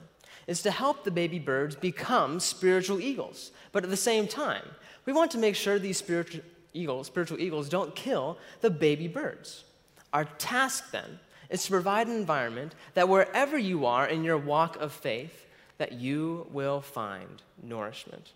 is 0.45 0.61
to 0.63 0.71
help 0.71 1.05
the 1.05 1.09
baby 1.09 1.39
birds 1.39 1.73
become 1.73 2.41
spiritual 2.41 2.99
eagles. 2.99 3.51
But 3.71 3.85
at 3.85 3.89
the 3.89 3.95
same 3.95 4.27
time, 4.27 4.63
we 5.05 5.13
want 5.13 5.31
to 5.31 5.37
make 5.37 5.55
sure 5.55 5.79
these 5.79 5.95
spiritual 5.95 6.41
eagles, 6.73 7.07
spiritual 7.07 7.39
eagles 7.39 7.69
don't 7.69 7.95
kill 7.95 8.37
the 8.59 8.69
baby 8.69 9.07
birds. 9.07 9.63
Our 10.11 10.25
task 10.25 10.91
then 10.91 11.17
is 11.49 11.63
to 11.63 11.71
provide 11.71 12.07
an 12.07 12.17
environment 12.17 12.75
that 12.93 13.07
wherever 13.07 13.57
you 13.57 13.85
are 13.85 14.05
in 14.05 14.25
your 14.25 14.37
walk 14.37 14.75
of 14.81 14.91
faith, 14.91 15.47
that 15.77 15.93
you 15.93 16.45
will 16.51 16.81
find 16.81 17.41
nourishment. 17.63 18.33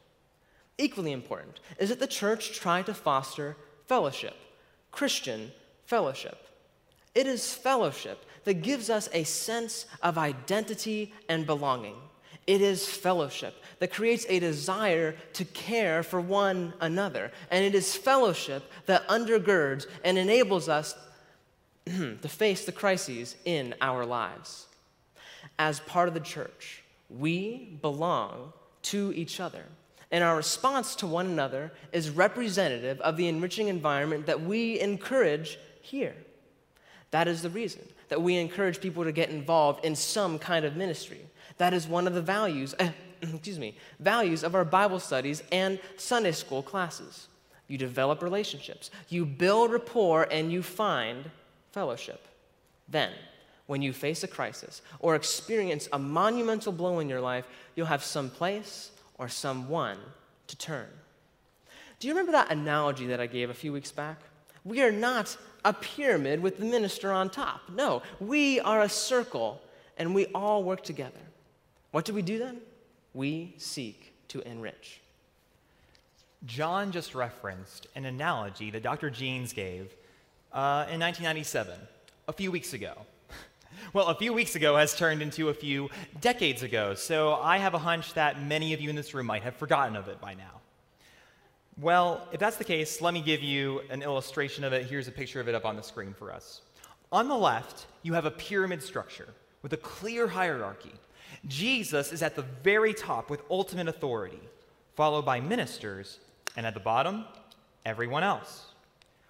Equally 0.77 1.11
important 1.11 1.59
is 1.79 1.89
that 1.89 1.99
the 1.99 2.07
church 2.07 2.53
try 2.53 2.81
to 2.81 2.93
foster 2.93 3.55
fellowship, 3.87 4.35
Christian 4.91 5.51
fellowship. 5.85 6.47
It 7.13 7.27
is 7.27 7.53
fellowship 7.53 8.25
that 8.43 8.61
gives 8.61 8.89
us 8.89 9.09
a 9.13 9.23
sense 9.23 9.85
of 10.03 10.17
identity 10.17 11.13
and 11.29 11.45
belonging. 11.45 11.95
It 12.45 12.61
is 12.61 12.87
fellowship 12.87 13.55
that 13.79 13.93
creates 13.93 14.25
a 14.29 14.39
desire 14.39 15.15
to 15.33 15.45
care 15.45 16.03
for 16.03 16.21
one 16.21 16.73
another. 16.79 17.31
And 17.49 17.63
it 17.65 17.73
is 17.73 17.95
fellowship 17.95 18.69
that 18.85 19.07
undergirds 19.07 19.87
and 20.03 20.17
enables 20.17 20.69
us 20.69 20.95
to 21.85 22.27
face 22.27 22.65
the 22.65 22.71
crises 22.71 23.35
in 23.45 23.73
our 23.81 24.05
lives. 24.05 24.67
As 25.57 25.79
part 25.79 26.07
of 26.07 26.13
the 26.13 26.19
church, 26.19 26.83
we 27.09 27.77
belong 27.81 28.53
to 28.83 29.13
each 29.15 29.39
other. 29.39 29.63
And 30.11 30.23
our 30.23 30.35
response 30.35 30.95
to 30.97 31.07
one 31.07 31.25
another 31.25 31.71
is 31.91 32.09
representative 32.09 32.99
of 33.01 33.17
the 33.17 33.27
enriching 33.27 33.67
environment 33.67 34.27
that 34.27 34.41
we 34.41 34.79
encourage 34.79 35.57
here. 35.81 36.15
That 37.11 37.27
is 37.27 37.41
the 37.41 37.49
reason 37.49 37.81
that 38.09 38.21
we 38.21 38.37
encourage 38.37 38.81
people 38.81 39.03
to 39.03 39.11
get 39.11 39.29
involved 39.29 39.83
in 39.85 39.95
some 39.95 40.37
kind 40.37 40.65
of 40.65 40.75
ministry. 40.75 41.21
That 41.57 41.73
is 41.73 41.87
one 41.87 42.07
of 42.07 42.13
the 42.13 42.21
values, 42.21 42.75
uh, 42.79 42.89
excuse 43.21 43.59
me, 43.59 43.77
values 43.99 44.43
of 44.43 44.55
our 44.55 44.65
Bible 44.65 44.99
studies 44.99 45.41
and 45.51 45.79
Sunday 45.97 46.31
school 46.31 46.61
classes. 46.61 47.27
You 47.67 47.77
develop 47.77 48.21
relationships, 48.21 48.91
you 49.09 49.25
build 49.25 49.71
rapport, 49.71 50.27
and 50.29 50.51
you 50.51 50.61
find 50.61 51.31
fellowship. 51.71 52.27
Then, 52.87 53.11
when 53.65 53.81
you 53.81 53.91
face 53.91 54.23
a 54.23 54.27
crisis 54.27 54.83
or 54.99 55.15
experience 55.15 55.89
a 55.91 55.97
monumental 55.97 56.71
blow 56.71 56.99
in 56.99 57.09
your 57.09 57.21
life, 57.21 57.45
you'll 57.75 57.87
have 57.87 58.03
some 58.03 58.29
place 58.29 58.91
or 59.17 59.27
someone 59.27 59.97
to 60.47 60.57
turn. 60.57 60.87
Do 61.99 62.07
you 62.07 62.13
remember 62.13 62.33
that 62.33 62.51
analogy 62.51 63.07
that 63.07 63.19
I 63.19 63.27
gave 63.27 63.49
a 63.49 63.53
few 63.53 63.71
weeks 63.71 63.91
back? 63.91 64.19
We 64.63 64.81
are 64.81 64.91
not 64.91 65.37
a 65.63 65.73
pyramid 65.73 66.41
with 66.41 66.57
the 66.57 66.65
minister 66.65 67.11
on 67.11 67.29
top. 67.29 67.61
No, 67.73 68.01
we 68.19 68.59
are 68.59 68.81
a 68.81 68.89
circle 68.89 69.61
and 69.97 70.13
we 70.13 70.25
all 70.27 70.63
work 70.63 70.83
together. 70.83 71.19
What 71.91 72.05
do 72.05 72.13
we 72.13 72.21
do 72.21 72.37
then? 72.37 72.59
We 73.13 73.53
seek 73.57 74.13
to 74.29 74.41
enrich. 74.41 75.01
John 76.45 76.91
just 76.91 77.15
referenced 77.15 77.87
an 77.95 78.05
analogy 78.05 78.69
that 78.71 78.83
Dr. 78.83 79.09
Jeanes 79.09 79.53
gave 79.53 79.95
uh, 80.51 80.85
in 80.91 80.99
1997, 80.99 81.73
a 82.27 82.33
few 82.33 82.51
weeks 82.51 82.73
ago. 82.73 82.93
Well, 83.93 84.07
a 84.07 84.15
few 84.15 84.33
weeks 84.33 84.55
ago 84.55 84.75
has 84.77 84.95
turned 84.95 85.21
into 85.21 85.49
a 85.49 85.53
few 85.53 85.89
decades 86.21 86.63
ago, 86.63 86.93
so 86.93 87.35
I 87.35 87.57
have 87.57 87.73
a 87.73 87.79
hunch 87.79 88.13
that 88.13 88.41
many 88.41 88.73
of 88.73 88.81
you 88.81 88.89
in 88.89 88.95
this 88.95 89.13
room 89.13 89.25
might 89.25 89.43
have 89.43 89.55
forgotten 89.55 89.95
of 89.95 90.07
it 90.07 90.19
by 90.21 90.33
now. 90.33 90.61
Well, 91.77 92.27
if 92.31 92.39
that's 92.39 92.55
the 92.55 92.63
case, 92.63 93.01
let 93.01 93.13
me 93.13 93.21
give 93.21 93.41
you 93.41 93.81
an 93.89 94.01
illustration 94.01 94.63
of 94.63 94.71
it. 94.71 94.85
Here's 94.85 95.07
a 95.07 95.11
picture 95.11 95.41
of 95.41 95.49
it 95.49 95.55
up 95.55 95.65
on 95.65 95.75
the 95.75 95.83
screen 95.83 96.13
for 96.13 96.31
us. 96.31 96.61
On 97.11 97.27
the 97.27 97.35
left, 97.35 97.87
you 98.01 98.13
have 98.13 98.25
a 98.25 98.31
pyramid 98.31 98.81
structure 98.81 99.27
with 99.61 99.73
a 99.73 99.77
clear 99.77 100.27
hierarchy. 100.27 100.93
Jesus 101.47 102.13
is 102.13 102.21
at 102.21 102.35
the 102.35 102.45
very 102.63 102.93
top 102.93 103.29
with 103.29 103.41
ultimate 103.49 103.87
authority, 103.87 104.39
followed 104.95 105.25
by 105.25 105.39
ministers, 105.39 106.19
and 106.55 106.65
at 106.65 106.73
the 106.73 106.79
bottom, 106.79 107.25
everyone 107.85 108.23
else. 108.23 108.67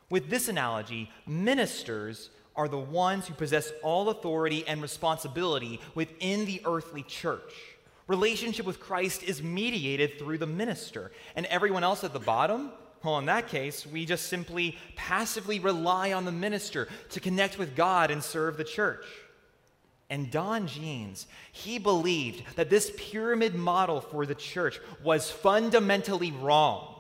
With 0.10 0.30
this 0.30 0.48
analogy, 0.48 1.10
ministers 1.26 2.30
are 2.56 2.68
the 2.68 2.78
ones 2.78 3.28
who 3.28 3.34
possess 3.34 3.72
all 3.84 4.10
authority 4.10 4.66
and 4.68 4.82
responsibility 4.82 5.80
within 5.94 6.46
the 6.46 6.62
earthly 6.66 7.04
church. 7.04 7.54
Relationship 8.08 8.66
with 8.66 8.80
Christ 8.80 9.24
is 9.24 9.42
mediated 9.42 10.20
through 10.20 10.38
the 10.38 10.48
minister, 10.48 11.12
and 11.36 11.46
everyone 11.48 11.84
else 11.84 12.04
at 12.04 12.14
the 12.14 12.20
bottom, 12.20 12.72
well, 13.04 13.18
in 13.20 13.26
that 13.26 13.48
case, 13.48 13.86
we 13.86 14.06
just 14.06 14.28
simply 14.28 14.78
passively 14.96 15.60
rely 15.60 16.14
on 16.14 16.26
the 16.26 16.32
minister 16.32 16.88
to 17.12 17.20
connect 17.20 17.58
with 17.58 17.76
God 17.76 18.10
and 18.10 18.24
serve 18.24 18.58
the 18.58 18.64
church. 18.64 19.06
And 20.10 20.32
Don 20.32 20.68
Jeanes, 20.68 21.26
he 21.52 21.80
believed 21.80 22.44
that 22.56 22.70
this 22.70 22.92
pyramid 22.96 23.56
model 23.56 24.02
for 24.02 24.26
the 24.26 24.36
church 24.36 24.80
was 25.04 25.32
fundamentally 25.32 26.32
wrong 26.32 26.95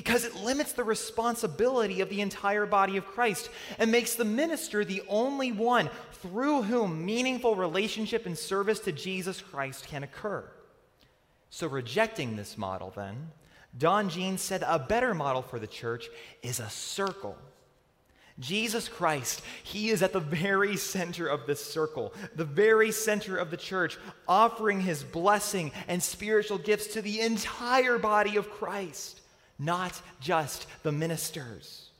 because 0.00 0.24
it 0.24 0.34
limits 0.34 0.72
the 0.72 0.82
responsibility 0.82 2.00
of 2.00 2.08
the 2.08 2.22
entire 2.22 2.64
body 2.64 2.96
of 2.96 3.04
Christ 3.04 3.50
and 3.78 3.92
makes 3.92 4.14
the 4.14 4.24
minister 4.24 4.82
the 4.82 5.02
only 5.08 5.52
one 5.52 5.90
through 6.22 6.62
whom 6.62 7.04
meaningful 7.04 7.54
relationship 7.54 8.24
and 8.24 8.36
service 8.36 8.80
to 8.80 8.92
Jesus 8.92 9.42
Christ 9.42 9.86
can 9.86 10.02
occur. 10.02 10.50
So, 11.50 11.66
rejecting 11.66 12.34
this 12.34 12.56
model, 12.56 12.94
then, 12.96 13.28
Don 13.76 14.08
Jean 14.08 14.38
said 14.38 14.64
a 14.66 14.78
better 14.78 15.12
model 15.12 15.42
for 15.42 15.58
the 15.58 15.66
church 15.66 16.08
is 16.42 16.60
a 16.60 16.70
circle. 16.70 17.36
Jesus 18.38 18.88
Christ, 18.88 19.42
He 19.62 19.90
is 19.90 20.02
at 20.02 20.14
the 20.14 20.20
very 20.20 20.78
center 20.78 21.26
of 21.26 21.46
this 21.46 21.62
circle, 21.62 22.14
the 22.34 22.46
very 22.46 22.90
center 22.90 23.36
of 23.36 23.50
the 23.50 23.58
church, 23.58 23.98
offering 24.26 24.80
His 24.80 25.04
blessing 25.04 25.72
and 25.88 26.02
spiritual 26.02 26.56
gifts 26.56 26.86
to 26.94 27.02
the 27.02 27.20
entire 27.20 27.98
body 27.98 28.36
of 28.36 28.50
Christ 28.50 29.19
not 29.60 30.00
just 30.20 30.66
the 30.82 30.90
ministers. 30.90 31.90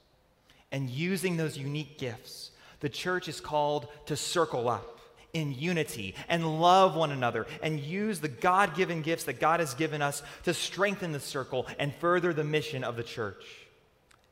And 0.73 0.89
using 0.89 1.37
those 1.37 1.57
unique 1.57 1.99
gifts, 1.99 2.51
the 2.81 2.89
church 2.89 3.29
is 3.29 3.41
called 3.41 3.87
to 4.07 4.17
circle 4.17 4.69
up 4.69 4.99
in 5.33 5.53
unity 5.53 6.15
and 6.29 6.61
love 6.61 6.97
one 6.97 7.13
another 7.13 7.47
and 7.63 7.79
use 7.79 8.19
the 8.19 8.29
God 8.29 8.75
given 8.75 9.03
gifts 9.03 9.25
that 9.25 9.39
God 9.39 9.61
has 9.61 9.75
given 9.75 10.03
us 10.03 10.23
to 10.45 10.55
strengthen 10.55 11.13
the 11.13 11.21
circle 11.21 11.67
and 11.79 11.95
further 11.95 12.33
the 12.33 12.43
mission 12.43 12.83
of 12.83 12.97
the 12.97 13.03
church. 13.03 13.45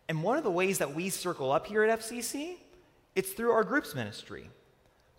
And 0.08 0.22
one 0.22 0.38
of 0.38 0.44
the 0.44 0.50
ways 0.50 0.78
that 0.78 0.94
we 0.94 1.10
circle 1.10 1.52
up 1.52 1.66
here 1.66 1.84
at 1.84 2.00
FCC, 2.00 2.56
it's 3.14 3.32
through 3.32 3.52
our 3.52 3.62
groups 3.62 3.94
ministry. 3.94 4.48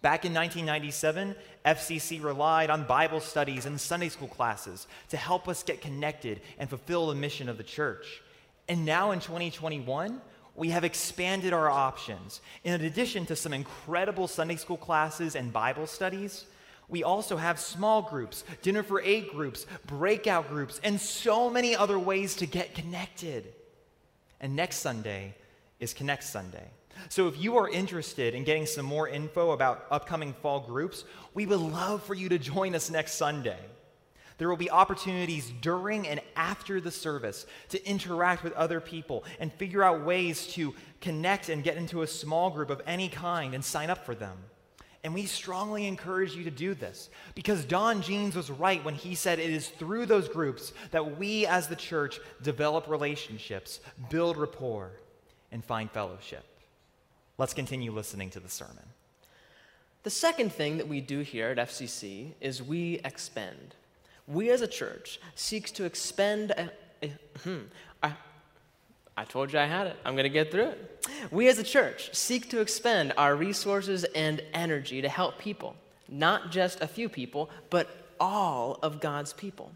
Back 0.02 0.24
in 0.24 0.34
1997, 0.34 1.36
FCC 1.66 2.24
relied 2.24 2.70
on 2.70 2.86
Bible 2.86 3.20
studies 3.20 3.66
and 3.66 3.80
Sunday 3.80 4.08
school 4.08 4.30
classes 4.30 4.88
to 5.10 5.18
help 5.18 5.50
us 5.50 5.62
get 5.62 5.82
connected 5.82 6.40
and 6.58 6.70
fulfill 6.70 7.08
the 7.08 7.16
mission 7.16 7.50
of 7.50 7.58
the 7.58 7.64
church. 7.64 8.22
And 8.70 8.86
now 8.86 9.12
in 9.12 9.20
2021, 9.20 10.22
we 10.56 10.70
have 10.70 10.86
expanded 10.86 11.52
our 11.52 11.70
options. 11.70 12.40
In 12.64 12.80
addition 12.82 13.26
to 13.26 13.36
some 13.36 13.52
incredible 13.52 14.28
Sunday 14.28 14.56
school 14.56 14.78
classes 14.78 15.36
and 15.36 15.52
Bible 15.52 15.88
studies, 15.88 16.46
we 16.88 17.04
also 17.04 17.36
have 17.36 17.60
small 17.60 18.02
groups, 18.02 18.44
dinner 18.62 18.84
for 18.84 19.02
eight 19.02 19.32
groups, 19.32 19.66
breakout 19.86 20.48
groups, 20.50 20.80
and 20.84 21.00
so 21.00 21.50
many 21.50 21.76
other 21.76 22.00
ways 22.00 22.36
to 22.38 22.46
get 22.46 22.74
connected. 22.74 23.54
And 24.40 24.56
next 24.56 24.78
Sunday 24.78 25.36
is 25.80 25.94
Connect 25.94 26.24
Sunday. 26.24 26.68
So 27.08 27.28
if 27.28 27.40
you 27.40 27.58
are 27.58 27.70
interested 27.70 28.36
in 28.36 28.44
getting 28.44 28.66
some 28.66 28.86
more 28.86 29.08
info 29.08 29.52
about 29.52 29.86
upcoming 29.90 30.34
fall 30.42 30.60
groups, 30.60 31.06
we 31.34 31.46
would 31.46 31.60
love 31.60 32.04
for 32.04 32.14
you 32.14 32.30
to 32.30 32.38
join 32.38 32.76
us 32.76 32.90
next 32.90 33.14
Sunday. 33.14 33.60
There 34.38 34.50
will 34.50 34.58
be 34.58 34.72
opportunities 34.72 35.52
during 35.62 36.08
and 36.08 36.22
after 36.36 36.80
the 36.80 36.92
service 36.92 37.46
to 37.70 37.86
interact 37.86 38.44
with 38.44 38.54
other 38.54 38.80
people 38.80 39.26
and 39.40 39.52
figure 39.52 39.84
out 39.84 40.06
ways 40.06 40.48
to 40.54 40.74
connect 41.02 41.50
and 41.50 41.64
get 41.64 41.78
into 41.78 42.02
a 42.02 42.08
small 42.08 42.50
group 42.50 42.70
of 42.70 42.82
any 42.88 43.10
kind 43.10 43.54
and 43.54 43.64
sign 43.64 43.90
up 43.90 44.06
for 44.06 44.16
them. 44.16 44.38
And 45.04 45.14
we 45.14 45.26
strongly 45.26 45.88
encourage 45.88 46.36
you 46.36 46.44
to 46.46 46.52
do 46.52 46.74
this 46.74 47.10
because 47.36 47.64
Don 47.66 48.02
Jeanes 48.02 48.36
was 48.36 48.50
right 48.50 48.84
when 48.84 48.96
he 48.96 49.16
said 49.16 49.40
it 49.40 49.50
is 49.50 49.70
through 49.70 50.06
those 50.06 50.28
groups 50.28 50.74
that 50.92 51.18
we 51.18 51.46
as 51.46 51.68
the 51.68 51.76
church 51.76 52.20
develop 52.42 52.88
relationships, 52.88 53.80
build 54.10 54.38
rapport, 54.38 54.92
and 55.52 55.64
find 55.64 55.90
fellowship. 55.92 56.46
Let's 57.40 57.54
continue 57.54 57.94
listening 57.94 58.30
to 58.32 58.42
the 58.42 58.50
sermon. 58.50 58.84
The 60.04 60.10
second 60.10 60.52
thing 60.52 60.76
that 60.78 60.90
we 60.90 61.00
do 61.00 61.22
here 61.22 61.48
at 61.48 61.70
FCC 61.70 62.34
is 62.42 62.62
we 62.62 63.00
expend. 63.06 63.76
We 64.28 64.50
as 64.50 64.62
a 64.62 64.68
church 64.68 65.22
seeks 65.36 65.72
to 65.72 65.86
expend. 65.86 66.52
A, 66.52 66.70
a, 67.02 67.14
hmm, 67.44 67.60
I 68.04 69.24
told 69.24 69.54
you 69.54 69.60
I 69.60 69.66
had 69.68 69.88
it. 69.88 69.96
I'm 70.04 70.16
going 70.16 70.24
to 70.26 70.30
get 70.30 70.52
through 70.52 70.68
it. 70.68 71.08
We 71.32 71.48
as 71.48 71.60
a 71.60 71.64
church 71.64 72.14
seek 72.14 72.50
to 72.50 72.60
expend 72.60 73.14
our 73.18 73.38
resources 73.38 74.04
and 74.16 74.42
energy 74.54 75.02
to 75.02 75.08
help 75.08 75.40
people, 75.40 75.78
not 76.10 76.52
just 76.52 76.82
a 76.82 76.88
few 76.88 77.08
people, 77.08 77.50
but 77.70 77.90
all 78.20 78.80
of 78.84 79.00
God's 79.00 79.32
people. 79.32 79.72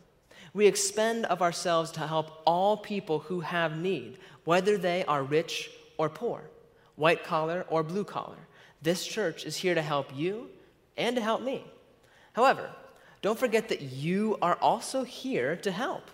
We 0.54 0.68
expend 0.68 1.28
of 1.28 1.42
ourselves 1.42 1.92
to 1.92 2.08
help 2.08 2.42
all 2.46 2.76
people 2.76 3.20
who 3.20 3.40
have 3.40 3.78
need, 3.78 4.18
whether 4.44 4.78
they 4.78 5.06
are 5.06 5.24
rich 5.24 5.72
or 5.98 6.10
poor, 6.10 6.44
white 6.96 7.24
collar 7.24 7.66
or 7.70 7.84
blue 7.84 8.04
collar. 8.04 8.48
This 8.82 9.06
church 9.06 9.46
is 9.46 9.58
here 9.58 9.76
to 9.76 9.82
help 9.82 10.16
you 10.16 10.50
and 10.98 11.16
to 11.16 11.22
help 11.22 11.42
me. 11.42 11.64
However, 12.34 12.70
don't 13.22 13.40
forget 13.40 13.70
that 13.70 13.82
you 13.82 14.38
are 14.42 14.56
also 14.56 15.04
here 15.04 15.56
to 15.58 15.72
help. 15.72 16.12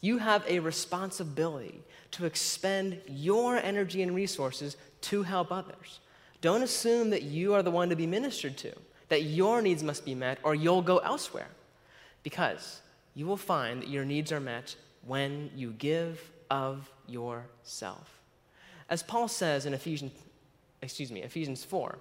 You 0.00 0.18
have 0.18 0.44
a 0.48 0.60
responsibility 0.60 1.82
to 2.12 2.24
expend 2.24 3.00
your 3.08 3.56
energy 3.56 4.02
and 4.02 4.14
resources 4.14 4.76
to 5.02 5.22
help 5.22 5.50
others. 5.50 6.00
Don't 6.40 6.62
assume 6.62 7.10
that 7.10 7.22
you 7.22 7.54
are 7.54 7.62
the 7.62 7.70
one 7.70 7.88
to 7.88 7.96
be 7.96 8.06
ministered 8.06 8.56
to, 8.58 8.72
that 9.08 9.22
your 9.22 9.62
needs 9.62 9.82
must 9.82 10.04
be 10.04 10.14
met, 10.14 10.38
or 10.42 10.54
you'll 10.54 10.82
go 10.82 10.98
elsewhere. 10.98 11.48
Because 12.22 12.80
you 13.14 13.26
will 13.26 13.36
find 13.36 13.82
that 13.82 13.88
your 13.88 14.04
needs 14.04 14.32
are 14.32 14.40
met 14.40 14.76
when 15.04 15.50
you 15.54 15.72
give 15.72 16.30
of 16.50 16.90
yourself. 17.06 18.21
As 18.92 19.02
Paul 19.02 19.26
says 19.26 19.64
in 19.64 19.72
Ephesians, 19.72 20.12
excuse 20.82 21.10
me, 21.10 21.22
Ephesians 21.22 21.64
4, 21.64 21.98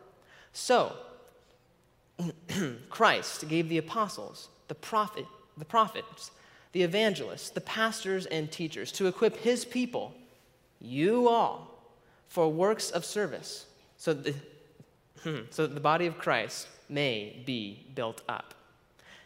so 0.52 0.92
Christ 2.90 3.48
gave 3.48 3.70
the 3.70 3.78
apostles, 3.78 4.50
the 4.68 4.76
prophet, 4.76 5.26
the 5.58 5.64
prophets, 5.64 6.32
the 6.74 6.84
evangelists, 6.84 7.50
the 7.50 7.62
pastors 7.62 8.26
and 8.26 8.52
teachers 8.52 8.92
to 8.92 9.08
equip 9.08 9.38
his 9.38 9.64
people, 9.64 10.14
you 10.82 11.30
all, 11.30 11.82
for 12.28 12.52
works 12.52 12.92
of 12.92 13.06
service, 13.06 13.68
so 13.96 14.14
that, 14.14 14.36
hmm, 15.24 15.40
so 15.50 15.68
that 15.68 15.74
the 15.74 15.80
body 15.80 16.08
of 16.08 16.18
Christ 16.18 16.68
may 16.90 17.42
be 17.46 17.86
built 17.96 18.22
up. 18.28 18.54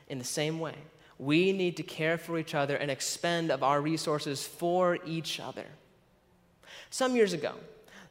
In 0.08 0.20
the 0.20 0.24
same 0.24 0.60
way, 0.60 0.76
we 1.18 1.52
need 1.52 1.78
to 1.78 1.84
care 1.84 2.20
for 2.20 2.38
each 2.38 2.54
other 2.54 2.76
and 2.76 2.92
expend 2.92 3.50
of 3.50 3.64
our 3.64 3.82
resources 3.82 4.46
for 4.46 5.00
each 5.04 5.40
other. 5.40 5.66
Some 6.90 7.16
years 7.16 7.34
ago, 7.34 7.54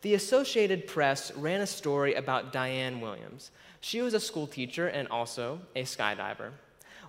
the 0.03 0.15
Associated 0.15 0.87
Press 0.87 1.33
ran 1.35 1.61
a 1.61 1.67
story 1.67 2.15
about 2.15 2.53
Diane 2.53 3.01
Williams. 3.01 3.51
She 3.81 4.03
was 4.03 4.15
a 4.15 4.21
school 4.21 4.47
teacher 4.47 4.89
and 4.89 5.09
also 5.09 5.61
a 5.75 5.85
skydiver. 5.85 6.51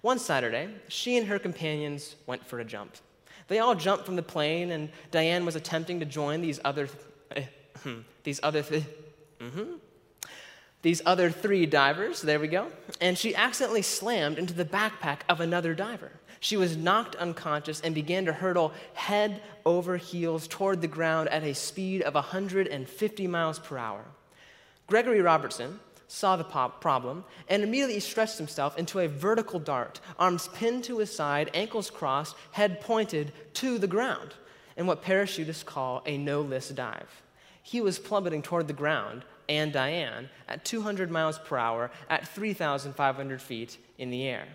One 0.02 0.20
Saturday, 0.20 0.70
she 0.88 1.18
and 1.18 1.28
her 1.28 1.40
companions 1.40 2.16
went 2.28 2.46
for 2.46 2.60
a 2.60 2.66
jump. 2.66 2.96
They 3.48 3.60
all 3.60 3.76
jumped 3.76 4.06
from 4.06 4.16
the 4.16 4.24
plane, 4.24 4.72
and 4.72 4.90
Diane 5.12 5.46
was 5.46 5.56
attempting 5.56 6.00
to 6.00 6.06
join 6.06 6.42
these 6.42 6.60
other, 6.64 6.88
th- 7.34 7.48
these 8.24 8.40
other, 8.42 8.64
th- 8.64 8.84
mm-hmm. 9.40 9.74
these 10.82 11.02
other 11.06 11.30
three 11.30 11.66
divers. 11.66 12.22
There 12.22 12.40
we 12.40 12.48
go. 12.48 12.68
And 13.02 13.18
she 13.18 13.36
accidentally 13.36 13.82
slammed 13.82 14.38
into 14.38 14.54
the 14.54 14.66
backpack 14.66 15.20
of 15.28 15.42
another 15.42 15.74
diver. 15.74 16.12
She 16.46 16.58
was 16.58 16.78
knocked 16.78 17.16
unconscious 17.16 17.82
and 17.82 17.96
began 17.96 18.26
to 18.26 18.32
hurtle 18.32 18.72
head 18.94 19.42
over 19.66 19.98
heels 19.98 20.48
toward 20.48 20.80
the 20.80 20.88
ground 20.88 21.28
at 21.30 21.42
a 21.42 21.56
speed 21.56 22.04
of 22.04 22.14
150 22.14 23.28
miles 23.28 23.58
per 23.58 23.80
hour. 23.80 24.06
Gregory 24.86 25.22
Robertson, 25.22 25.80
saw 26.08 26.36
the 26.36 26.44
problem 26.44 27.26
and 27.50 27.64
immediately 27.64 28.00
stretched 28.00 28.38
himself 28.38 28.78
into 28.78 29.00
a 29.00 29.08
vertical 29.08 29.60
dart, 29.60 30.00
arms 30.20 30.48
pinned 30.54 30.84
to 30.84 31.00
his 31.00 31.12
side, 31.12 31.50
ankles 31.56 31.90
crossed, 31.90 32.36
head 32.52 32.80
pointed 32.80 33.32
to 33.54 33.80
the 33.80 33.88
ground, 33.88 34.36
in 34.78 34.86
what 34.86 35.02
parachutists 35.02 35.66
call 35.66 36.04
a 36.06 36.16
no 36.16 36.42
lift 36.42 36.76
dive. 36.76 37.24
He 37.64 37.82
was 37.82 37.98
plummeting 37.98 38.44
toward 38.44 38.68
the 38.68 38.74
ground 38.74 39.26
and 39.50 39.74
Diane 39.74 40.30
at 40.48 40.64
200 40.64 41.10
miles 41.10 41.40
per 41.40 41.58
hour 41.58 41.90
at 42.08 42.28
3,500 42.28 43.42
feet 43.42 43.80
in 43.98 44.12
the 44.12 44.28
air. 44.28 44.48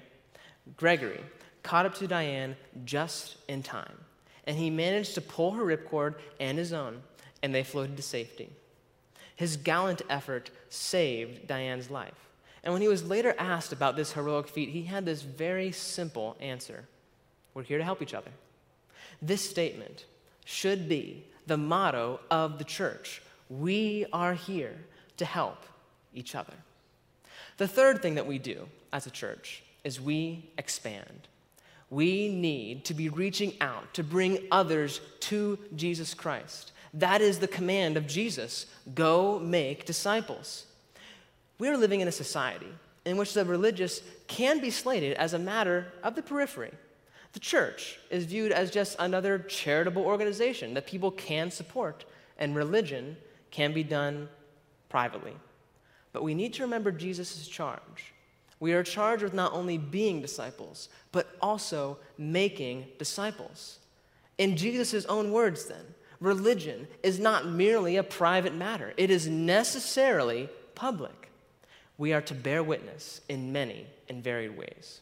Gregory 0.77 1.25
caught 1.63 1.87
up 1.87 1.95
to 1.97 2.07
Diane 2.07 2.57
just 2.85 3.37
in 3.49 3.63
time, 3.63 3.99
and 4.45 4.57
he 4.57 4.71
managed 4.71 5.15
to 5.15 5.21
pull 5.21 5.53
her 5.53 5.65
ripcord 5.65 6.15
and 6.39 6.59
his 6.59 6.73
own, 6.73 7.03
and 7.43 7.55
they 7.55 7.63
floated 7.63 7.97
to 7.97 8.03
safety. 8.03 8.51
His 9.37 9.57
gallant 9.57 10.03
effort 10.11 10.51
saved 10.69 11.47
Diane's 11.47 11.91
life. 11.91 12.29
And 12.63 12.73
when 12.73 12.83
he 12.83 12.89
was 12.89 13.05
later 13.05 13.35
asked 13.39 13.73
about 13.73 13.97
this 13.97 14.13
heroic 14.13 14.49
feat, 14.49 14.69
he 14.69 14.83
had 14.83 15.07
this 15.07 15.23
very 15.23 15.73
simple 15.73 16.37
answer 16.41 16.85
We're 17.55 17.63
here 17.63 17.79
to 17.79 17.85
help 17.85 18.03
each 18.03 18.15
other. 18.15 18.31
This 19.23 19.49
statement 19.49 20.05
should 20.45 20.89
be 20.89 21.25
the 21.47 21.57
motto 21.57 22.21
of 22.31 22.59
the 22.59 22.65
church. 22.65 23.23
We 23.49 24.07
are 24.13 24.35
here 24.35 24.77
to 25.17 25.25
help 25.25 25.65
each 26.15 26.35
other. 26.35 26.55
The 27.57 27.69
third 27.69 28.03
thing 28.03 28.15
that 28.15 28.27
we 28.27 28.39
do 28.39 28.69
as 28.93 29.07
a 29.07 29.11
church 29.11 29.63
is 29.85 30.01
we 30.01 30.51
expand. 30.59 31.29
We 31.91 32.29
need 32.29 32.85
to 32.87 32.95
be 32.95 33.09
reaching 33.09 33.55
out 33.61 33.93
to 33.95 34.05
bring 34.05 34.47
others 34.51 35.01
to 35.21 35.59
Jesus 35.75 36.15
Christ. 36.15 36.73
That 36.95 37.21
is 37.21 37.39
the 37.39 37.49
command 37.49 37.97
of 37.97 38.07
Jesus 38.07 38.67
go 38.95 39.39
make 39.39 39.85
disciples. 39.85 40.67
We 41.59 41.69
are 41.69 41.77
living 41.77 42.01
in 42.01 42.09
a 42.09 42.13
society 42.13 42.73
in 43.05 43.17
which 43.17 43.35
the 43.35 43.45
religious 43.45 44.03
can 44.29 44.61
be 44.61 44.71
slated 44.71 45.17
as 45.17 45.35
a 45.35 45.39
matter 45.39 45.93
of 46.03 46.15
the 46.15 46.23
periphery. 46.23 46.73
The 47.33 47.41
church 47.41 47.99
is 48.11 48.25
viewed 48.25 48.53
as 48.53 48.71
just 48.71 48.97
another 48.99 49.39
charitable 49.39 50.03
organization 50.03 50.75
that 50.75 50.87
people 50.87 51.11
can 51.11 51.51
support, 51.51 52.05
and 52.39 52.57
religion 52.57 53.17
can 53.51 53.73
be 53.73 53.85
done 53.85 54.29
privately. 54.89 55.35
But 56.13 56.25
we 56.25 56.35
need 56.35 56.55
to 56.55 56.63
remember 56.63 56.91
Jesus' 56.91 57.47
charge. 57.47 58.15
We 58.61 58.75
are 58.75 58.83
charged 58.83 59.23
with 59.23 59.35
not 59.35 59.55
only 59.55 59.79
being 59.79 60.21
disciples, 60.21 60.91
but 61.13 61.35
also 61.41 61.99
making 62.19 62.87
disciples. 62.99 63.79
In 64.37 64.57
Jesus' 64.57 65.07
own 65.07 65.33
words, 65.33 65.65
then, 65.65 65.95
religion 66.21 66.87
is 67.03 67.19
not 67.19 67.47
merely 67.47 67.97
a 67.97 68.03
private 68.03 68.55
matter, 68.55 68.93
it 68.97 69.11
is 69.11 69.27
necessarily 69.27 70.49
public. 70.75 71.31
We 71.99 72.13
are 72.13 72.23
to 72.23 72.35
bear 72.35 72.63
witness 72.63 73.21
in 73.29 73.53
many 73.53 73.87
and 74.09 74.23
varied 74.23 74.57
ways. 74.57 75.01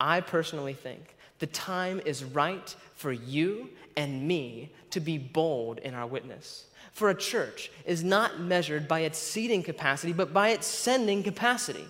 I 0.00 0.20
personally 0.20 0.74
think 0.74 1.16
the 1.38 1.46
time 1.46 2.00
is 2.04 2.24
right 2.24 2.74
for 2.94 3.12
you 3.12 3.70
and 3.96 4.26
me 4.26 4.70
to 4.90 5.00
be 5.00 5.18
bold 5.18 5.78
in 5.78 5.94
our 5.94 6.06
witness. 6.06 6.66
For 6.92 7.10
a 7.10 7.14
church 7.14 7.70
is 7.84 8.04
not 8.04 8.40
measured 8.40 8.88
by 8.88 9.00
its 9.00 9.18
seating 9.18 9.62
capacity, 9.62 10.12
but 10.12 10.32
by 10.32 10.50
its 10.50 10.66
sending 10.66 11.22
capacity. 11.22 11.86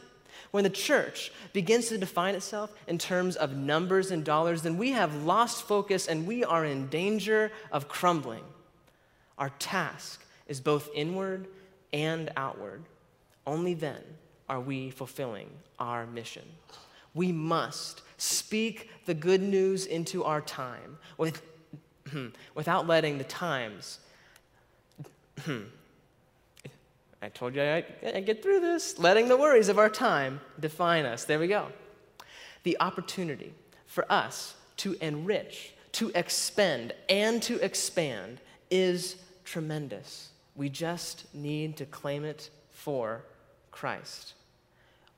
When 0.50 0.64
the 0.64 0.70
church 0.70 1.30
begins 1.52 1.88
to 1.88 1.98
define 1.98 2.34
itself 2.34 2.72
in 2.86 2.98
terms 2.98 3.36
of 3.36 3.56
numbers 3.56 4.10
and 4.10 4.24
dollars, 4.24 4.62
then 4.62 4.78
we 4.78 4.92
have 4.92 5.24
lost 5.24 5.64
focus 5.64 6.06
and 6.06 6.26
we 6.26 6.42
are 6.42 6.64
in 6.64 6.88
danger 6.88 7.52
of 7.70 7.88
crumbling. 7.88 8.44
Our 9.36 9.50
task 9.58 10.24
is 10.46 10.60
both 10.60 10.88
inward 10.94 11.48
and 11.92 12.30
outward. 12.36 12.82
Only 13.46 13.74
then 13.74 14.02
are 14.48 14.60
we 14.60 14.90
fulfilling 14.90 15.50
our 15.78 16.06
mission. 16.06 16.44
We 17.14 17.32
must 17.32 18.02
speak 18.16 18.90
the 19.06 19.14
good 19.14 19.42
news 19.42 19.86
into 19.86 20.24
our 20.24 20.40
time 20.40 20.98
with, 21.16 21.42
without 22.54 22.86
letting 22.86 23.18
the 23.18 23.24
times 23.24 24.00
I 27.20 27.28
told 27.28 27.54
you 27.54 27.62
I, 27.62 27.84
I 28.14 28.20
get 28.20 28.42
through 28.42 28.60
this. 28.60 28.98
Letting 28.98 29.28
the 29.28 29.36
worries 29.36 29.68
of 29.68 29.78
our 29.78 29.90
time 29.90 30.40
define 30.58 31.04
us. 31.04 31.24
There 31.24 31.38
we 31.38 31.48
go. 31.48 31.66
The 32.62 32.76
opportunity 32.80 33.52
for 33.86 34.10
us 34.10 34.54
to 34.78 34.96
enrich, 35.00 35.72
to 35.92 36.12
expend, 36.14 36.92
and 37.08 37.42
to 37.42 37.62
expand 37.64 38.40
is 38.70 39.16
tremendous. 39.44 40.30
We 40.54 40.68
just 40.68 41.32
need 41.34 41.76
to 41.78 41.86
claim 41.86 42.24
it 42.24 42.50
for 42.70 43.24
Christ. 43.72 44.34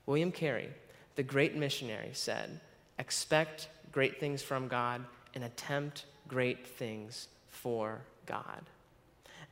William 0.07 0.33
Carey, 0.33 0.71
the 1.17 1.23
great 1.23 1.55
missionary, 1.57 2.11
said, 2.13 2.61
Expect 2.99 3.69
great 3.93 4.21
things 4.21 4.43
from 4.43 4.69
God 4.69 5.05
and 5.35 5.45
attempt 5.45 6.07
great 6.29 6.67
things 6.67 7.29
for 7.49 8.01
God. 8.27 8.63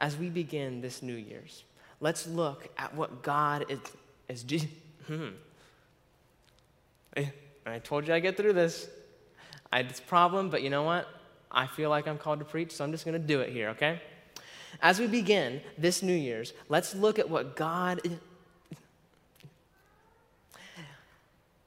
As 0.00 0.16
we 0.16 0.30
begin 0.30 0.80
this 0.80 1.02
New 1.02 1.14
Year's, 1.14 1.64
let's 2.00 2.26
look 2.26 2.68
at 2.76 2.94
what 2.94 3.22
God 3.22 3.66
is. 4.28 4.44
is 4.44 4.66
hmm. 5.06 5.28
I 7.66 7.78
told 7.80 8.08
you 8.08 8.14
I 8.14 8.20
get 8.20 8.36
through 8.36 8.54
this. 8.54 8.88
I 9.72 9.78
had 9.78 9.90
this 9.90 10.00
problem, 10.00 10.48
but 10.50 10.62
you 10.62 10.70
know 10.70 10.82
what? 10.82 11.06
I 11.50 11.66
feel 11.66 11.90
like 11.90 12.06
I'm 12.06 12.18
called 12.18 12.38
to 12.38 12.44
preach, 12.44 12.72
so 12.72 12.84
I'm 12.84 12.92
just 12.92 13.04
going 13.04 13.20
to 13.20 13.26
do 13.26 13.40
it 13.40 13.50
here, 13.50 13.70
okay? 13.70 14.00
As 14.80 14.98
we 15.00 15.06
begin 15.06 15.60
this 15.76 16.02
New 16.02 16.14
Year's, 16.14 16.52
let's 16.68 16.94
look 16.94 17.18
at 17.18 17.28
what 17.28 17.56
God 17.56 18.00
is. 18.04 18.12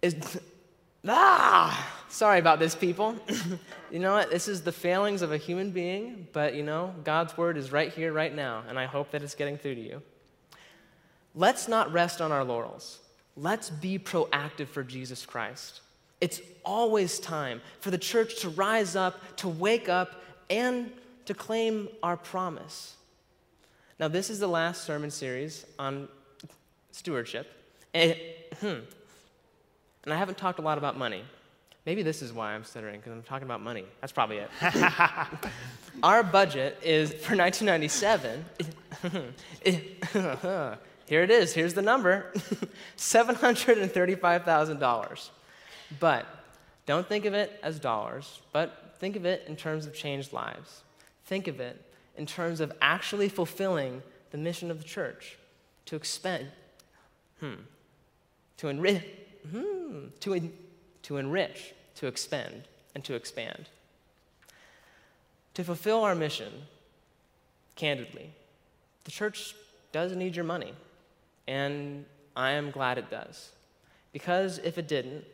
is 0.01 0.39
ah! 1.07 1.97
Sorry 2.09 2.39
about 2.39 2.59
this, 2.59 2.75
people. 2.75 3.15
you 3.91 3.99
know 3.99 4.13
what? 4.13 4.29
This 4.29 4.47
is 4.47 4.61
the 4.61 4.71
failings 4.71 5.21
of 5.21 5.31
a 5.31 5.37
human 5.37 5.71
being, 5.71 6.27
but 6.33 6.55
you 6.55 6.63
know, 6.63 6.93
God's 7.03 7.37
word 7.37 7.57
is 7.57 7.71
right 7.71 7.91
here, 7.91 8.11
right 8.11 8.33
now, 8.33 8.63
and 8.67 8.77
I 8.77 8.85
hope 8.85 9.11
that 9.11 9.23
it's 9.23 9.35
getting 9.35 9.57
through 9.57 9.75
to 9.75 9.81
you. 9.81 10.01
Let's 11.33 11.67
not 11.67 11.91
rest 11.91 12.21
on 12.21 12.31
our 12.31 12.43
laurels. 12.43 12.99
Let's 13.37 13.69
be 13.69 13.97
proactive 13.97 14.67
for 14.67 14.83
Jesus 14.83 15.25
Christ. 15.25 15.81
It's 16.19 16.41
always 16.63 17.19
time 17.19 17.61
for 17.79 17.89
the 17.89 17.97
church 17.97 18.41
to 18.41 18.49
rise 18.49 18.95
up, 18.95 19.37
to 19.37 19.47
wake 19.47 19.89
up, 19.89 20.21
and 20.49 20.91
to 21.25 21.33
claim 21.33 21.87
our 22.03 22.17
promise. 22.17 22.95
Now, 23.99 24.07
this 24.07 24.29
is 24.29 24.39
the 24.39 24.47
last 24.47 24.83
sermon 24.83 25.09
series 25.09 25.65
on 25.79 26.07
stewardship. 26.91 27.51
And, 27.93 28.15
hmm, 28.59 28.79
and 30.03 30.13
I 30.13 30.15
haven't 30.15 30.37
talked 30.37 30.59
a 30.59 30.61
lot 30.61 30.77
about 30.77 30.97
money. 30.97 31.23
Maybe 31.85 32.03
this 32.03 32.21
is 32.21 32.31
why 32.31 32.53
I'm 32.53 32.63
stuttering, 32.63 32.99
because 32.99 33.11
I'm 33.11 33.23
talking 33.23 33.47
about 33.47 33.61
money. 33.61 33.85
That's 34.01 34.13
probably 34.13 34.37
it. 34.37 34.49
Our 36.03 36.21
budget 36.21 36.77
is 36.83 37.09
for 37.09 37.35
1997. 37.35 38.45
Eh, 39.65 39.79
eh, 40.15 40.75
Here 41.11 41.21
it 41.23 41.29
is. 41.29 41.53
Here's 41.53 41.73
the 41.73 41.81
number 41.81 42.31
$735,000. 42.97 45.29
But 45.99 46.25
don't 46.85 47.05
think 47.05 47.25
of 47.25 47.33
it 47.33 47.59
as 47.61 47.79
dollars, 47.79 48.39
but 48.53 48.95
think 48.97 49.17
of 49.17 49.25
it 49.25 49.43
in 49.45 49.57
terms 49.57 49.85
of 49.85 49.93
changed 49.93 50.31
lives. 50.31 50.83
Think 51.25 51.49
of 51.49 51.59
it 51.59 51.83
in 52.15 52.25
terms 52.25 52.61
of 52.61 52.71
actually 52.81 53.27
fulfilling 53.27 54.01
the 54.31 54.37
mission 54.37 54.71
of 54.71 54.77
the 54.77 54.85
church 54.85 55.37
to 55.87 55.97
expend, 55.97 56.47
hmm, 57.41 57.55
to 58.55 58.69
enrich, 58.69 59.03
hmm, 59.51 60.05
to, 60.21 60.33
en- 60.33 60.53
to 61.01 61.17
enrich, 61.17 61.73
to 61.95 62.07
expend, 62.07 62.69
and 62.95 63.03
to 63.03 63.15
expand. 63.15 63.65
To 65.55 65.65
fulfill 65.65 66.05
our 66.05 66.15
mission, 66.15 66.53
candidly, 67.75 68.31
the 69.03 69.11
church 69.11 69.55
does 69.91 70.15
need 70.15 70.37
your 70.37 70.45
money, 70.45 70.73
and 71.51 72.05
I 72.33 72.51
am 72.51 72.71
glad 72.71 72.97
it 72.97 73.09
does. 73.09 73.51
Because 74.13 74.57
if 74.59 74.77
it 74.77 74.87
didn't, 74.87 75.25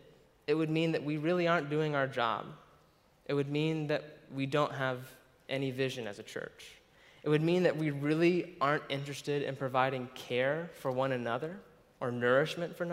it 0.48 0.56
would 0.56 0.70
mean 0.70 0.94
that 0.94 1.04
we 1.04 1.18
really 1.18 1.48
aren't 1.48 1.70
doing 1.70 1.94
our 1.94 2.08
job. 2.08 2.48
It 3.28 3.36
would 3.36 3.52
mean 3.52 3.86
that 3.88 4.04
we 4.34 4.48
don't 4.48 4.74
have 4.74 4.98
any 5.48 5.70
vision 5.70 6.08
as 6.08 6.18
a 6.18 6.24
church. 6.24 6.72
It 7.22 7.30
would 7.30 7.44
mean 7.44 7.64
that 7.64 7.78
we 7.78 7.92
really 7.92 8.56
aren't 8.60 8.82
interested 8.90 9.44
in 9.44 9.56
providing 9.56 10.10
care 10.16 10.72
for 10.80 10.92
one 10.92 11.12
another 11.12 11.56
or 12.00 12.12
nourishment 12.12 12.76
for 12.76 12.88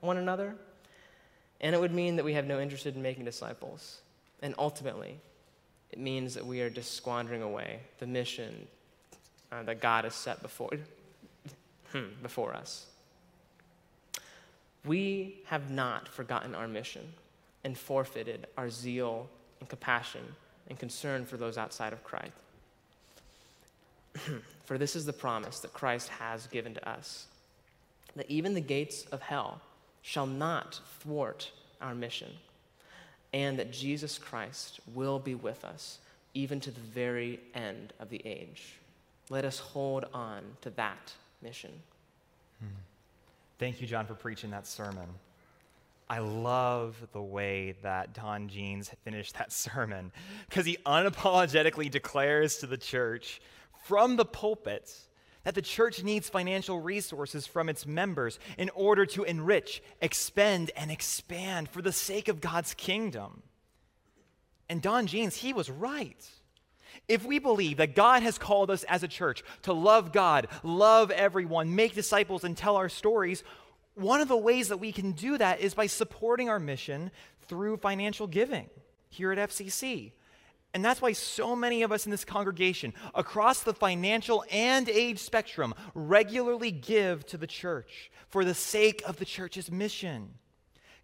one 0.00 0.18
another. 0.18 0.54
And 1.62 1.74
it 1.74 1.80
would 1.80 1.94
mean 1.94 2.16
that 2.16 2.26
we 2.26 2.34
have 2.34 2.46
no 2.46 2.60
interest 2.60 2.84
in 2.84 3.00
making 3.00 3.24
disciples. 3.24 4.02
And 4.42 4.54
ultimately, 4.58 5.18
it 5.92 5.98
means 5.98 6.34
that 6.34 6.44
we 6.44 6.60
are 6.60 6.68
just 6.68 6.92
squandering 6.92 7.40
away 7.40 7.80
the 8.00 8.06
mission 8.06 8.66
uh, 9.50 9.62
that 9.62 9.80
God 9.80 10.04
has 10.04 10.14
set 10.14 10.42
before, 10.42 10.70
Hmm. 11.92 12.20
before 12.22 12.54
us. 12.54 12.86
We 14.84 15.38
have 15.46 15.70
not 15.70 16.08
forgotten 16.08 16.54
our 16.54 16.68
mission 16.68 17.12
and 17.64 17.76
forfeited 17.76 18.46
our 18.56 18.70
zeal 18.70 19.28
and 19.60 19.68
compassion 19.68 20.22
and 20.68 20.78
concern 20.78 21.24
for 21.24 21.36
those 21.36 21.58
outside 21.58 21.92
of 21.92 22.04
Christ. 22.04 22.32
for 24.64 24.78
this 24.78 24.96
is 24.96 25.04
the 25.04 25.12
promise 25.12 25.60
that 25.60 25.72
Christ 25.72 26.08
has 26.08 26.46
given 26.46 26.74
to 26.74 26.88
us 26.88 27.26
that 28.16 28.30
even 28.30 28.54
the 28.54 28.60
gates 28.60 29.04
of 29.12 29.20
hell 29.20 29.60
shall 30.02 30.26
not 30.26 30.80
thwart 31.00 31.50
our 31.80 31.94
mission, 31.94 32.32
and 33.32 33.58
that 33.58 33.72
Jesus 33.72 34.18
Christ 34.18 34.80
will 34.94 35.18
be 35.18 35.34
with 35.34 35.64
us 35.64 35.98
even 36.32 36.58
to 36.60 36.70
the 36.70 36.80
very 36.80 37.38
end 37.54 37.92
of 38.00 38.08
the 38.08 38.22
age. 38.24 38.74
Let 39.28 39.44
us 39.44 39.58
hold 39.58 40.06
on 40.14 40.42
to 40.62 40.70
that 40.70 41.12
mission. 41.42 41.72
Hmm. 42.60 42.68
Thank 43.58 43.80
you, 43.80 43.86
John, 43.86 44.06
for 44.06 44.14
preaching 44.14 44.50
that 44.50 44.66
sermon. 44.66 45.08
I 46.08 46.18
love 46.18 46.96
the 47.12 47.22
way 47.22 47.74
that 47.82 48.14
Don 48.14 48.48
Jeanes 48.48 48.90
finished 49.04 49.38
that 49.38 49.52
sermon 49.52 50.12
because 50.48 50.66
he 50.66 50.78
unapologetically 50.86 51.90
declares 51.90 52.58
to 52.58 52.66
the 52.66 52.76
church 52.76 53.40
from 53.84 54.16
the 54.16 54.24
pulpit 54.24 54.92
that 55.44 55.54
the 55.54 55.62
church 55.62 56.02
needs 56.02 56.28
financial 56.28 56.80
resources 56.80 57.46
from 57.46 57.68
its 57.68 57.86
members 57.86 58.40
in 58.58 58.68
order 58.74 59.06
to 59.06 59.22
enrich, 59.22 59.80
expend, 60.00 60.72
and 60.76 60.90
expand 60.90 61.68
for 61.68 61.80
the 61.82 61.92
sake 61.92 62.26
of 62.26 62.40
God's 62.40 62.74
kingdom. 62.74 63.42
And 64.68 64.82
Don 64.82 65.06
Jeanes, 65.06 65.36
he 65.36 65.52
was 65.52 65.70
right. 65.70 66.28
If 67.08 67.24
we 67.24 67.38
believe 67.38 67.78
that 67.78 67.94
God 67.94 68.22
has 68.22 68.38
called 68.38 68.70
us 68.70 68.84
as 68.84 69.02
a 69.02 69.08
church 69.08 69.42
to 69.62 69.72
love 69.72 70.12
God, 70.12 70.48
love 70.62 71.10
everyone, 71.10 71.74
make 71.74 71.94
disciples, 71.94 72.44
and 72.44 72.56
tell 72.56 72.76
our 72.76 72.88
stories, 72.88 73.44
one 73.94 74.20
of 74.20 74.28
the 74.28 74.36
ways 74.36 74.68
that 74.68 74.76
we 74.78 74.92
can 74.92 75.12
do 75.12 75.38
that 75.38 75.60
is 75.60 75.74
by 75.74 75.86
supporting 75.86 76.48
our 76.48 76.60
mission 76.60 77.10
through 77.48 77.78
financial 77.78 78.26
giving 78.26 78.68
here 79.08 79.32
at 79.32 79.50
FCC. 79.50 80.12
And 80.74 80.84
that's 80.84 81.00
why 81.00 81.12
so 81.12 81.56
many 81.56 81.82
of 81.82 81.92
us 81.92 82.04
in 82.04 82.10
this 82.10 82.24
congregation, 82.24 82.92
across 83.14 83.62
the 83.62 83.72
financial 83.72 84.44
and 84.50 84.88
age 84.90 85.18
spectrum, 85.18 85.74
regularly 85.94 86.70
give 86.70 87.24
to 87.26 87.38
the 87.38 87.46
church 87.46 88.10
for 88.28 88.44
the 88.44 88.52
sake 88.52 89.02
of 89.06 89.16
the 89.16 89.24
church's 89.24 89.70
mission. 89.70 90.34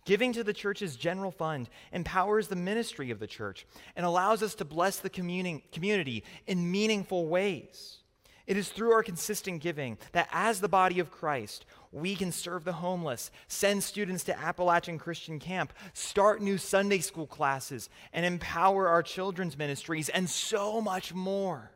Giving 0.04 0.32
to 0.32 0.42
the 0.42 0.52
church's 0.52 0.96
general 0.96 1.30
fund 1.30 1.68
empowers 1.92 2.48
the 2.48 2.56
ministry 2.56 3.10
of 3.10 3.20
the 3.20 3.26
church 3.26 3.66
and 3.94 4.04
allows 4.04 4.42
us 4.42 4.54
to 4.56 4.64
bless 4.64 4.98
the 4.98 5.10
communi- 5.10 5.62
community 5.70 6.24
in 6.46 6.70
meaningful 6.70 7.28
ways. 7.28 7.98
It 8.46 8.56
is 8.56 8.68
through 8.68 8.92
our 8.92 9.04
consistent 9.04 9.62
giving 9.62 9.98
that, 10.10 10.28
as 10.32 10.60
the 10.60 10.68
body 10.68 10.98
of 10.98 11.12
Christ, 11.12 11.64
we 11.92 12.16
can 12.16 12.32
serve 12.32 12.64
the 12.64 12.72
homeless, 12.72 13.30
send 13.46 13.84
students 13.84 14.24
to 14.24 14.36
Appalachian 14.36 14.98
Christian 14.98 15.38
Camp, 15.38 15.72
start 15.92 16.42
new 16.42 16.58
Sunday 16.58 16.98
school 16.98 17.28
classes, 17.28 17.88
and 18.12 18.26
empower 18.26 18.88
our 18.88 19.02
children's 19.02 19.56
ministries, 19.56 20.08
and 20.08 20.28
so 20.28 20.80
much 20.80 21.14
more. 21.14 21.70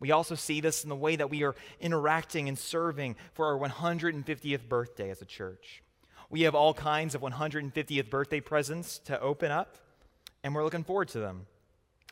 We 0.00 0.10
also 0.10 0.34
see 0.34 0.60
this 0.60 0.82
in 0.82 0.90
the 0.90 0.96
way 0.96 1.14
that 1.16 1.30
we 1.30 1.44
are 1.44 1.54
interacting 1.80 2.48
and 2.48 2.58
serving 2.58 3.14
for 3.32 3.46
our 3.46 3.68
150th 3.68 4.68
birthday 4.68 5.10
as 5.10 5.22
a 5.22 5.26
church. 5.26 5.82
We 6.30 6.42
have 6.42 6.54
all 6.54 6.74
kinds 6.74 7.14
of 7.14 7.20
150th 7.20 8.10
birthday 8.10 8.40
presents 8.40 8.98
to 9.00 9.20
open 9.20 9.50
up, 9.50 9.76
and 10.42 10.54
we're 10.54 10.64
looking 10.64 10.84
forward 10.84 11.08
to 11.08 11.20
them. 11.20 11.46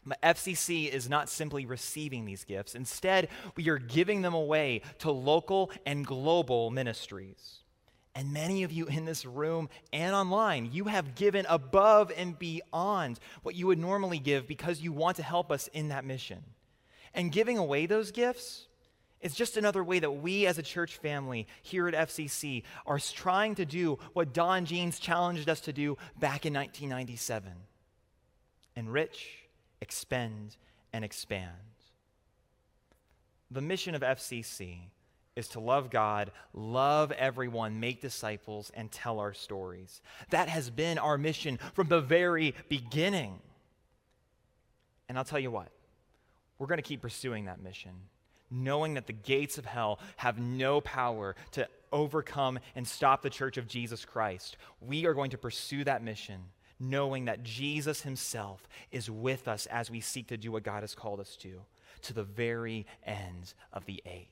But 0.07 0.20
FCC 0.22 0.88
is 0.88 1.09
not 1.09 1.29
simply 1.29 1.64
receiving 1.66 2.24
these 2.24 2.44
gifts. 2.44 2.74
Instead, 2.74 3.29
we 3.57 3.68
are 3.70 3.79
giving 3.79 4.22
them 4.22 4.35
away 4.35 4.83
to 4.98 5.11
local 5.11 5.70
and 5.87 6.07
global 6.07 6.70
ministries. 6.70 7.61
And 8.14 8.33
many 8.33 8.62
of 8.62 8.70
you 8.70 8.87
in 8.87 9.07
this 9.07 9.24
room 9.24 9.68
and 9.92 10.14
online, 10.14 10.70
you 10.72 10.85
have 10.85 11.16
given 11.16 11.46
above 11.48 12.12
and 12.16 12.38
beyond 12.38 13.18
what 13.42 13.57
you 13.57 13.66
would 13.66 13.79
normally 13.79 14.18
give 14.18 14.46
because 14.46 14.81
you 14.81 14.92
want 14.92 15.16
to 15.16 15.22
help 15.22 15.50
us 15.50 15.68
in 15.68 15.88
that 15.88 16.05
mission. 16.05 16.44
And 17.12 17.33
giving 17.33 17.59
away 17.59 17.87
those 17.87 18.12
gifts 18.12 18.66
it's 19.24 19.34
just 19.34 19.56
another 19.56 19.82
way 19.82 19.98
that 19.98 20.10
we 20.10 20.46
as 20.46 20.58
a 20.58 20.62
church 20.62 20.98
family 20.98 21.48
here 21.62 21.88
at 21.88 21.94
FCC 21.94 22.62
are 22.84 22.98
trying 22.98 23.54
to 23.54 23.64
do 23.64 23.98
what 24.12 24.34
Don 24.34 24.66
Jeanes 24.66 25.00
challenged 25.00 25.48
us 25.48 25.60
to 25.62 25.72
do 25.72 25.96
back 26.20 26.44
in 26.44 26.52
1997 26.52 27.50
enrich, 28.76 29.46
expend, 29.80 30.56
and 30.92 31.04
expand. 31.04 31.50
the 33.50 33.60
mission 33.60 33.94
of 33.94 34.02
FCC 34.02 34.78
is 35.37 35.48
to 35.48 35.60
love 35.60 35.88
God, 35.88 36.32
love 36.52 37.12
everyone, 37.12 37.80
make 37.80 38.00
disciples, 38.00 38.70
and 38.74 38.90
tell 38.90 39.20
our 39.20 39.32
stories. 39.32 40.02
That 40.30 40.48
has 40.48 40.70
been 40.70 40.98
our 40.98 41.16
mission 41.16 41.58
from 41.72 41.88
the 41.88 42.00
very 42.00 42.54
beginning. 42.68 43.38
And 45.08 45.16
I'll 45.16 45.24
tell 45.24 45.38
you 45.38 45.50
what, 45.50 45.68
we're 46.58 46.66
going 46.66 46.78
to 46.78 46.82
keep 46.82 47.00
pursuing 47.00 47.44
that 47.44 47.62
mission, 47.62 47.92
knowing 48.55 48.95
that 48.95 49.07
the 49.07 49.12
gates 49.12 49.59
of 49.59 49.67
hell 49.67 49.99
have 50.17 50.38
no 50.38 50.81
power 50.81 51.35
to 51.53 51.69
overcome 51.93 52.59
and 52.75 52.87
stop 52.87 53.23
the 53.23 53.31
church 53.31 53.57
of 53.57 53.69
Jesus 53.69 54.05
Christ. 54.05 54.57
We 54.81 55.07
are 55.07 55.14
going 55.14 55.31
to 55.31 55.38
pursue 55.38 55.85
that 55.85 56.03
mission, 56.03 56.40
knowing 56.79 57.27
that 57.27 57.43
Jesus 57.43 58.03
himself 58.03 58.69
is 58.90 59.11
with 59.11 59.49
us 59.49 59.67
as 59.67 59.90
we 59.90 60.01
seek 60.01 60.29
to 60.29 60.37
do 60.37 60.53
what 60.53 60.62
God 60.62 60.83
has 60.83 60.95
called 60.95 61.21
us 61.21 61.37
to, 61.37 61.61
to 62.03 62.12
the 62.12 62.25
very 62.25 62.87
end 63.05 63.55
of 63.73 63.87
the 63.87 64.03
age. 64.07 64.29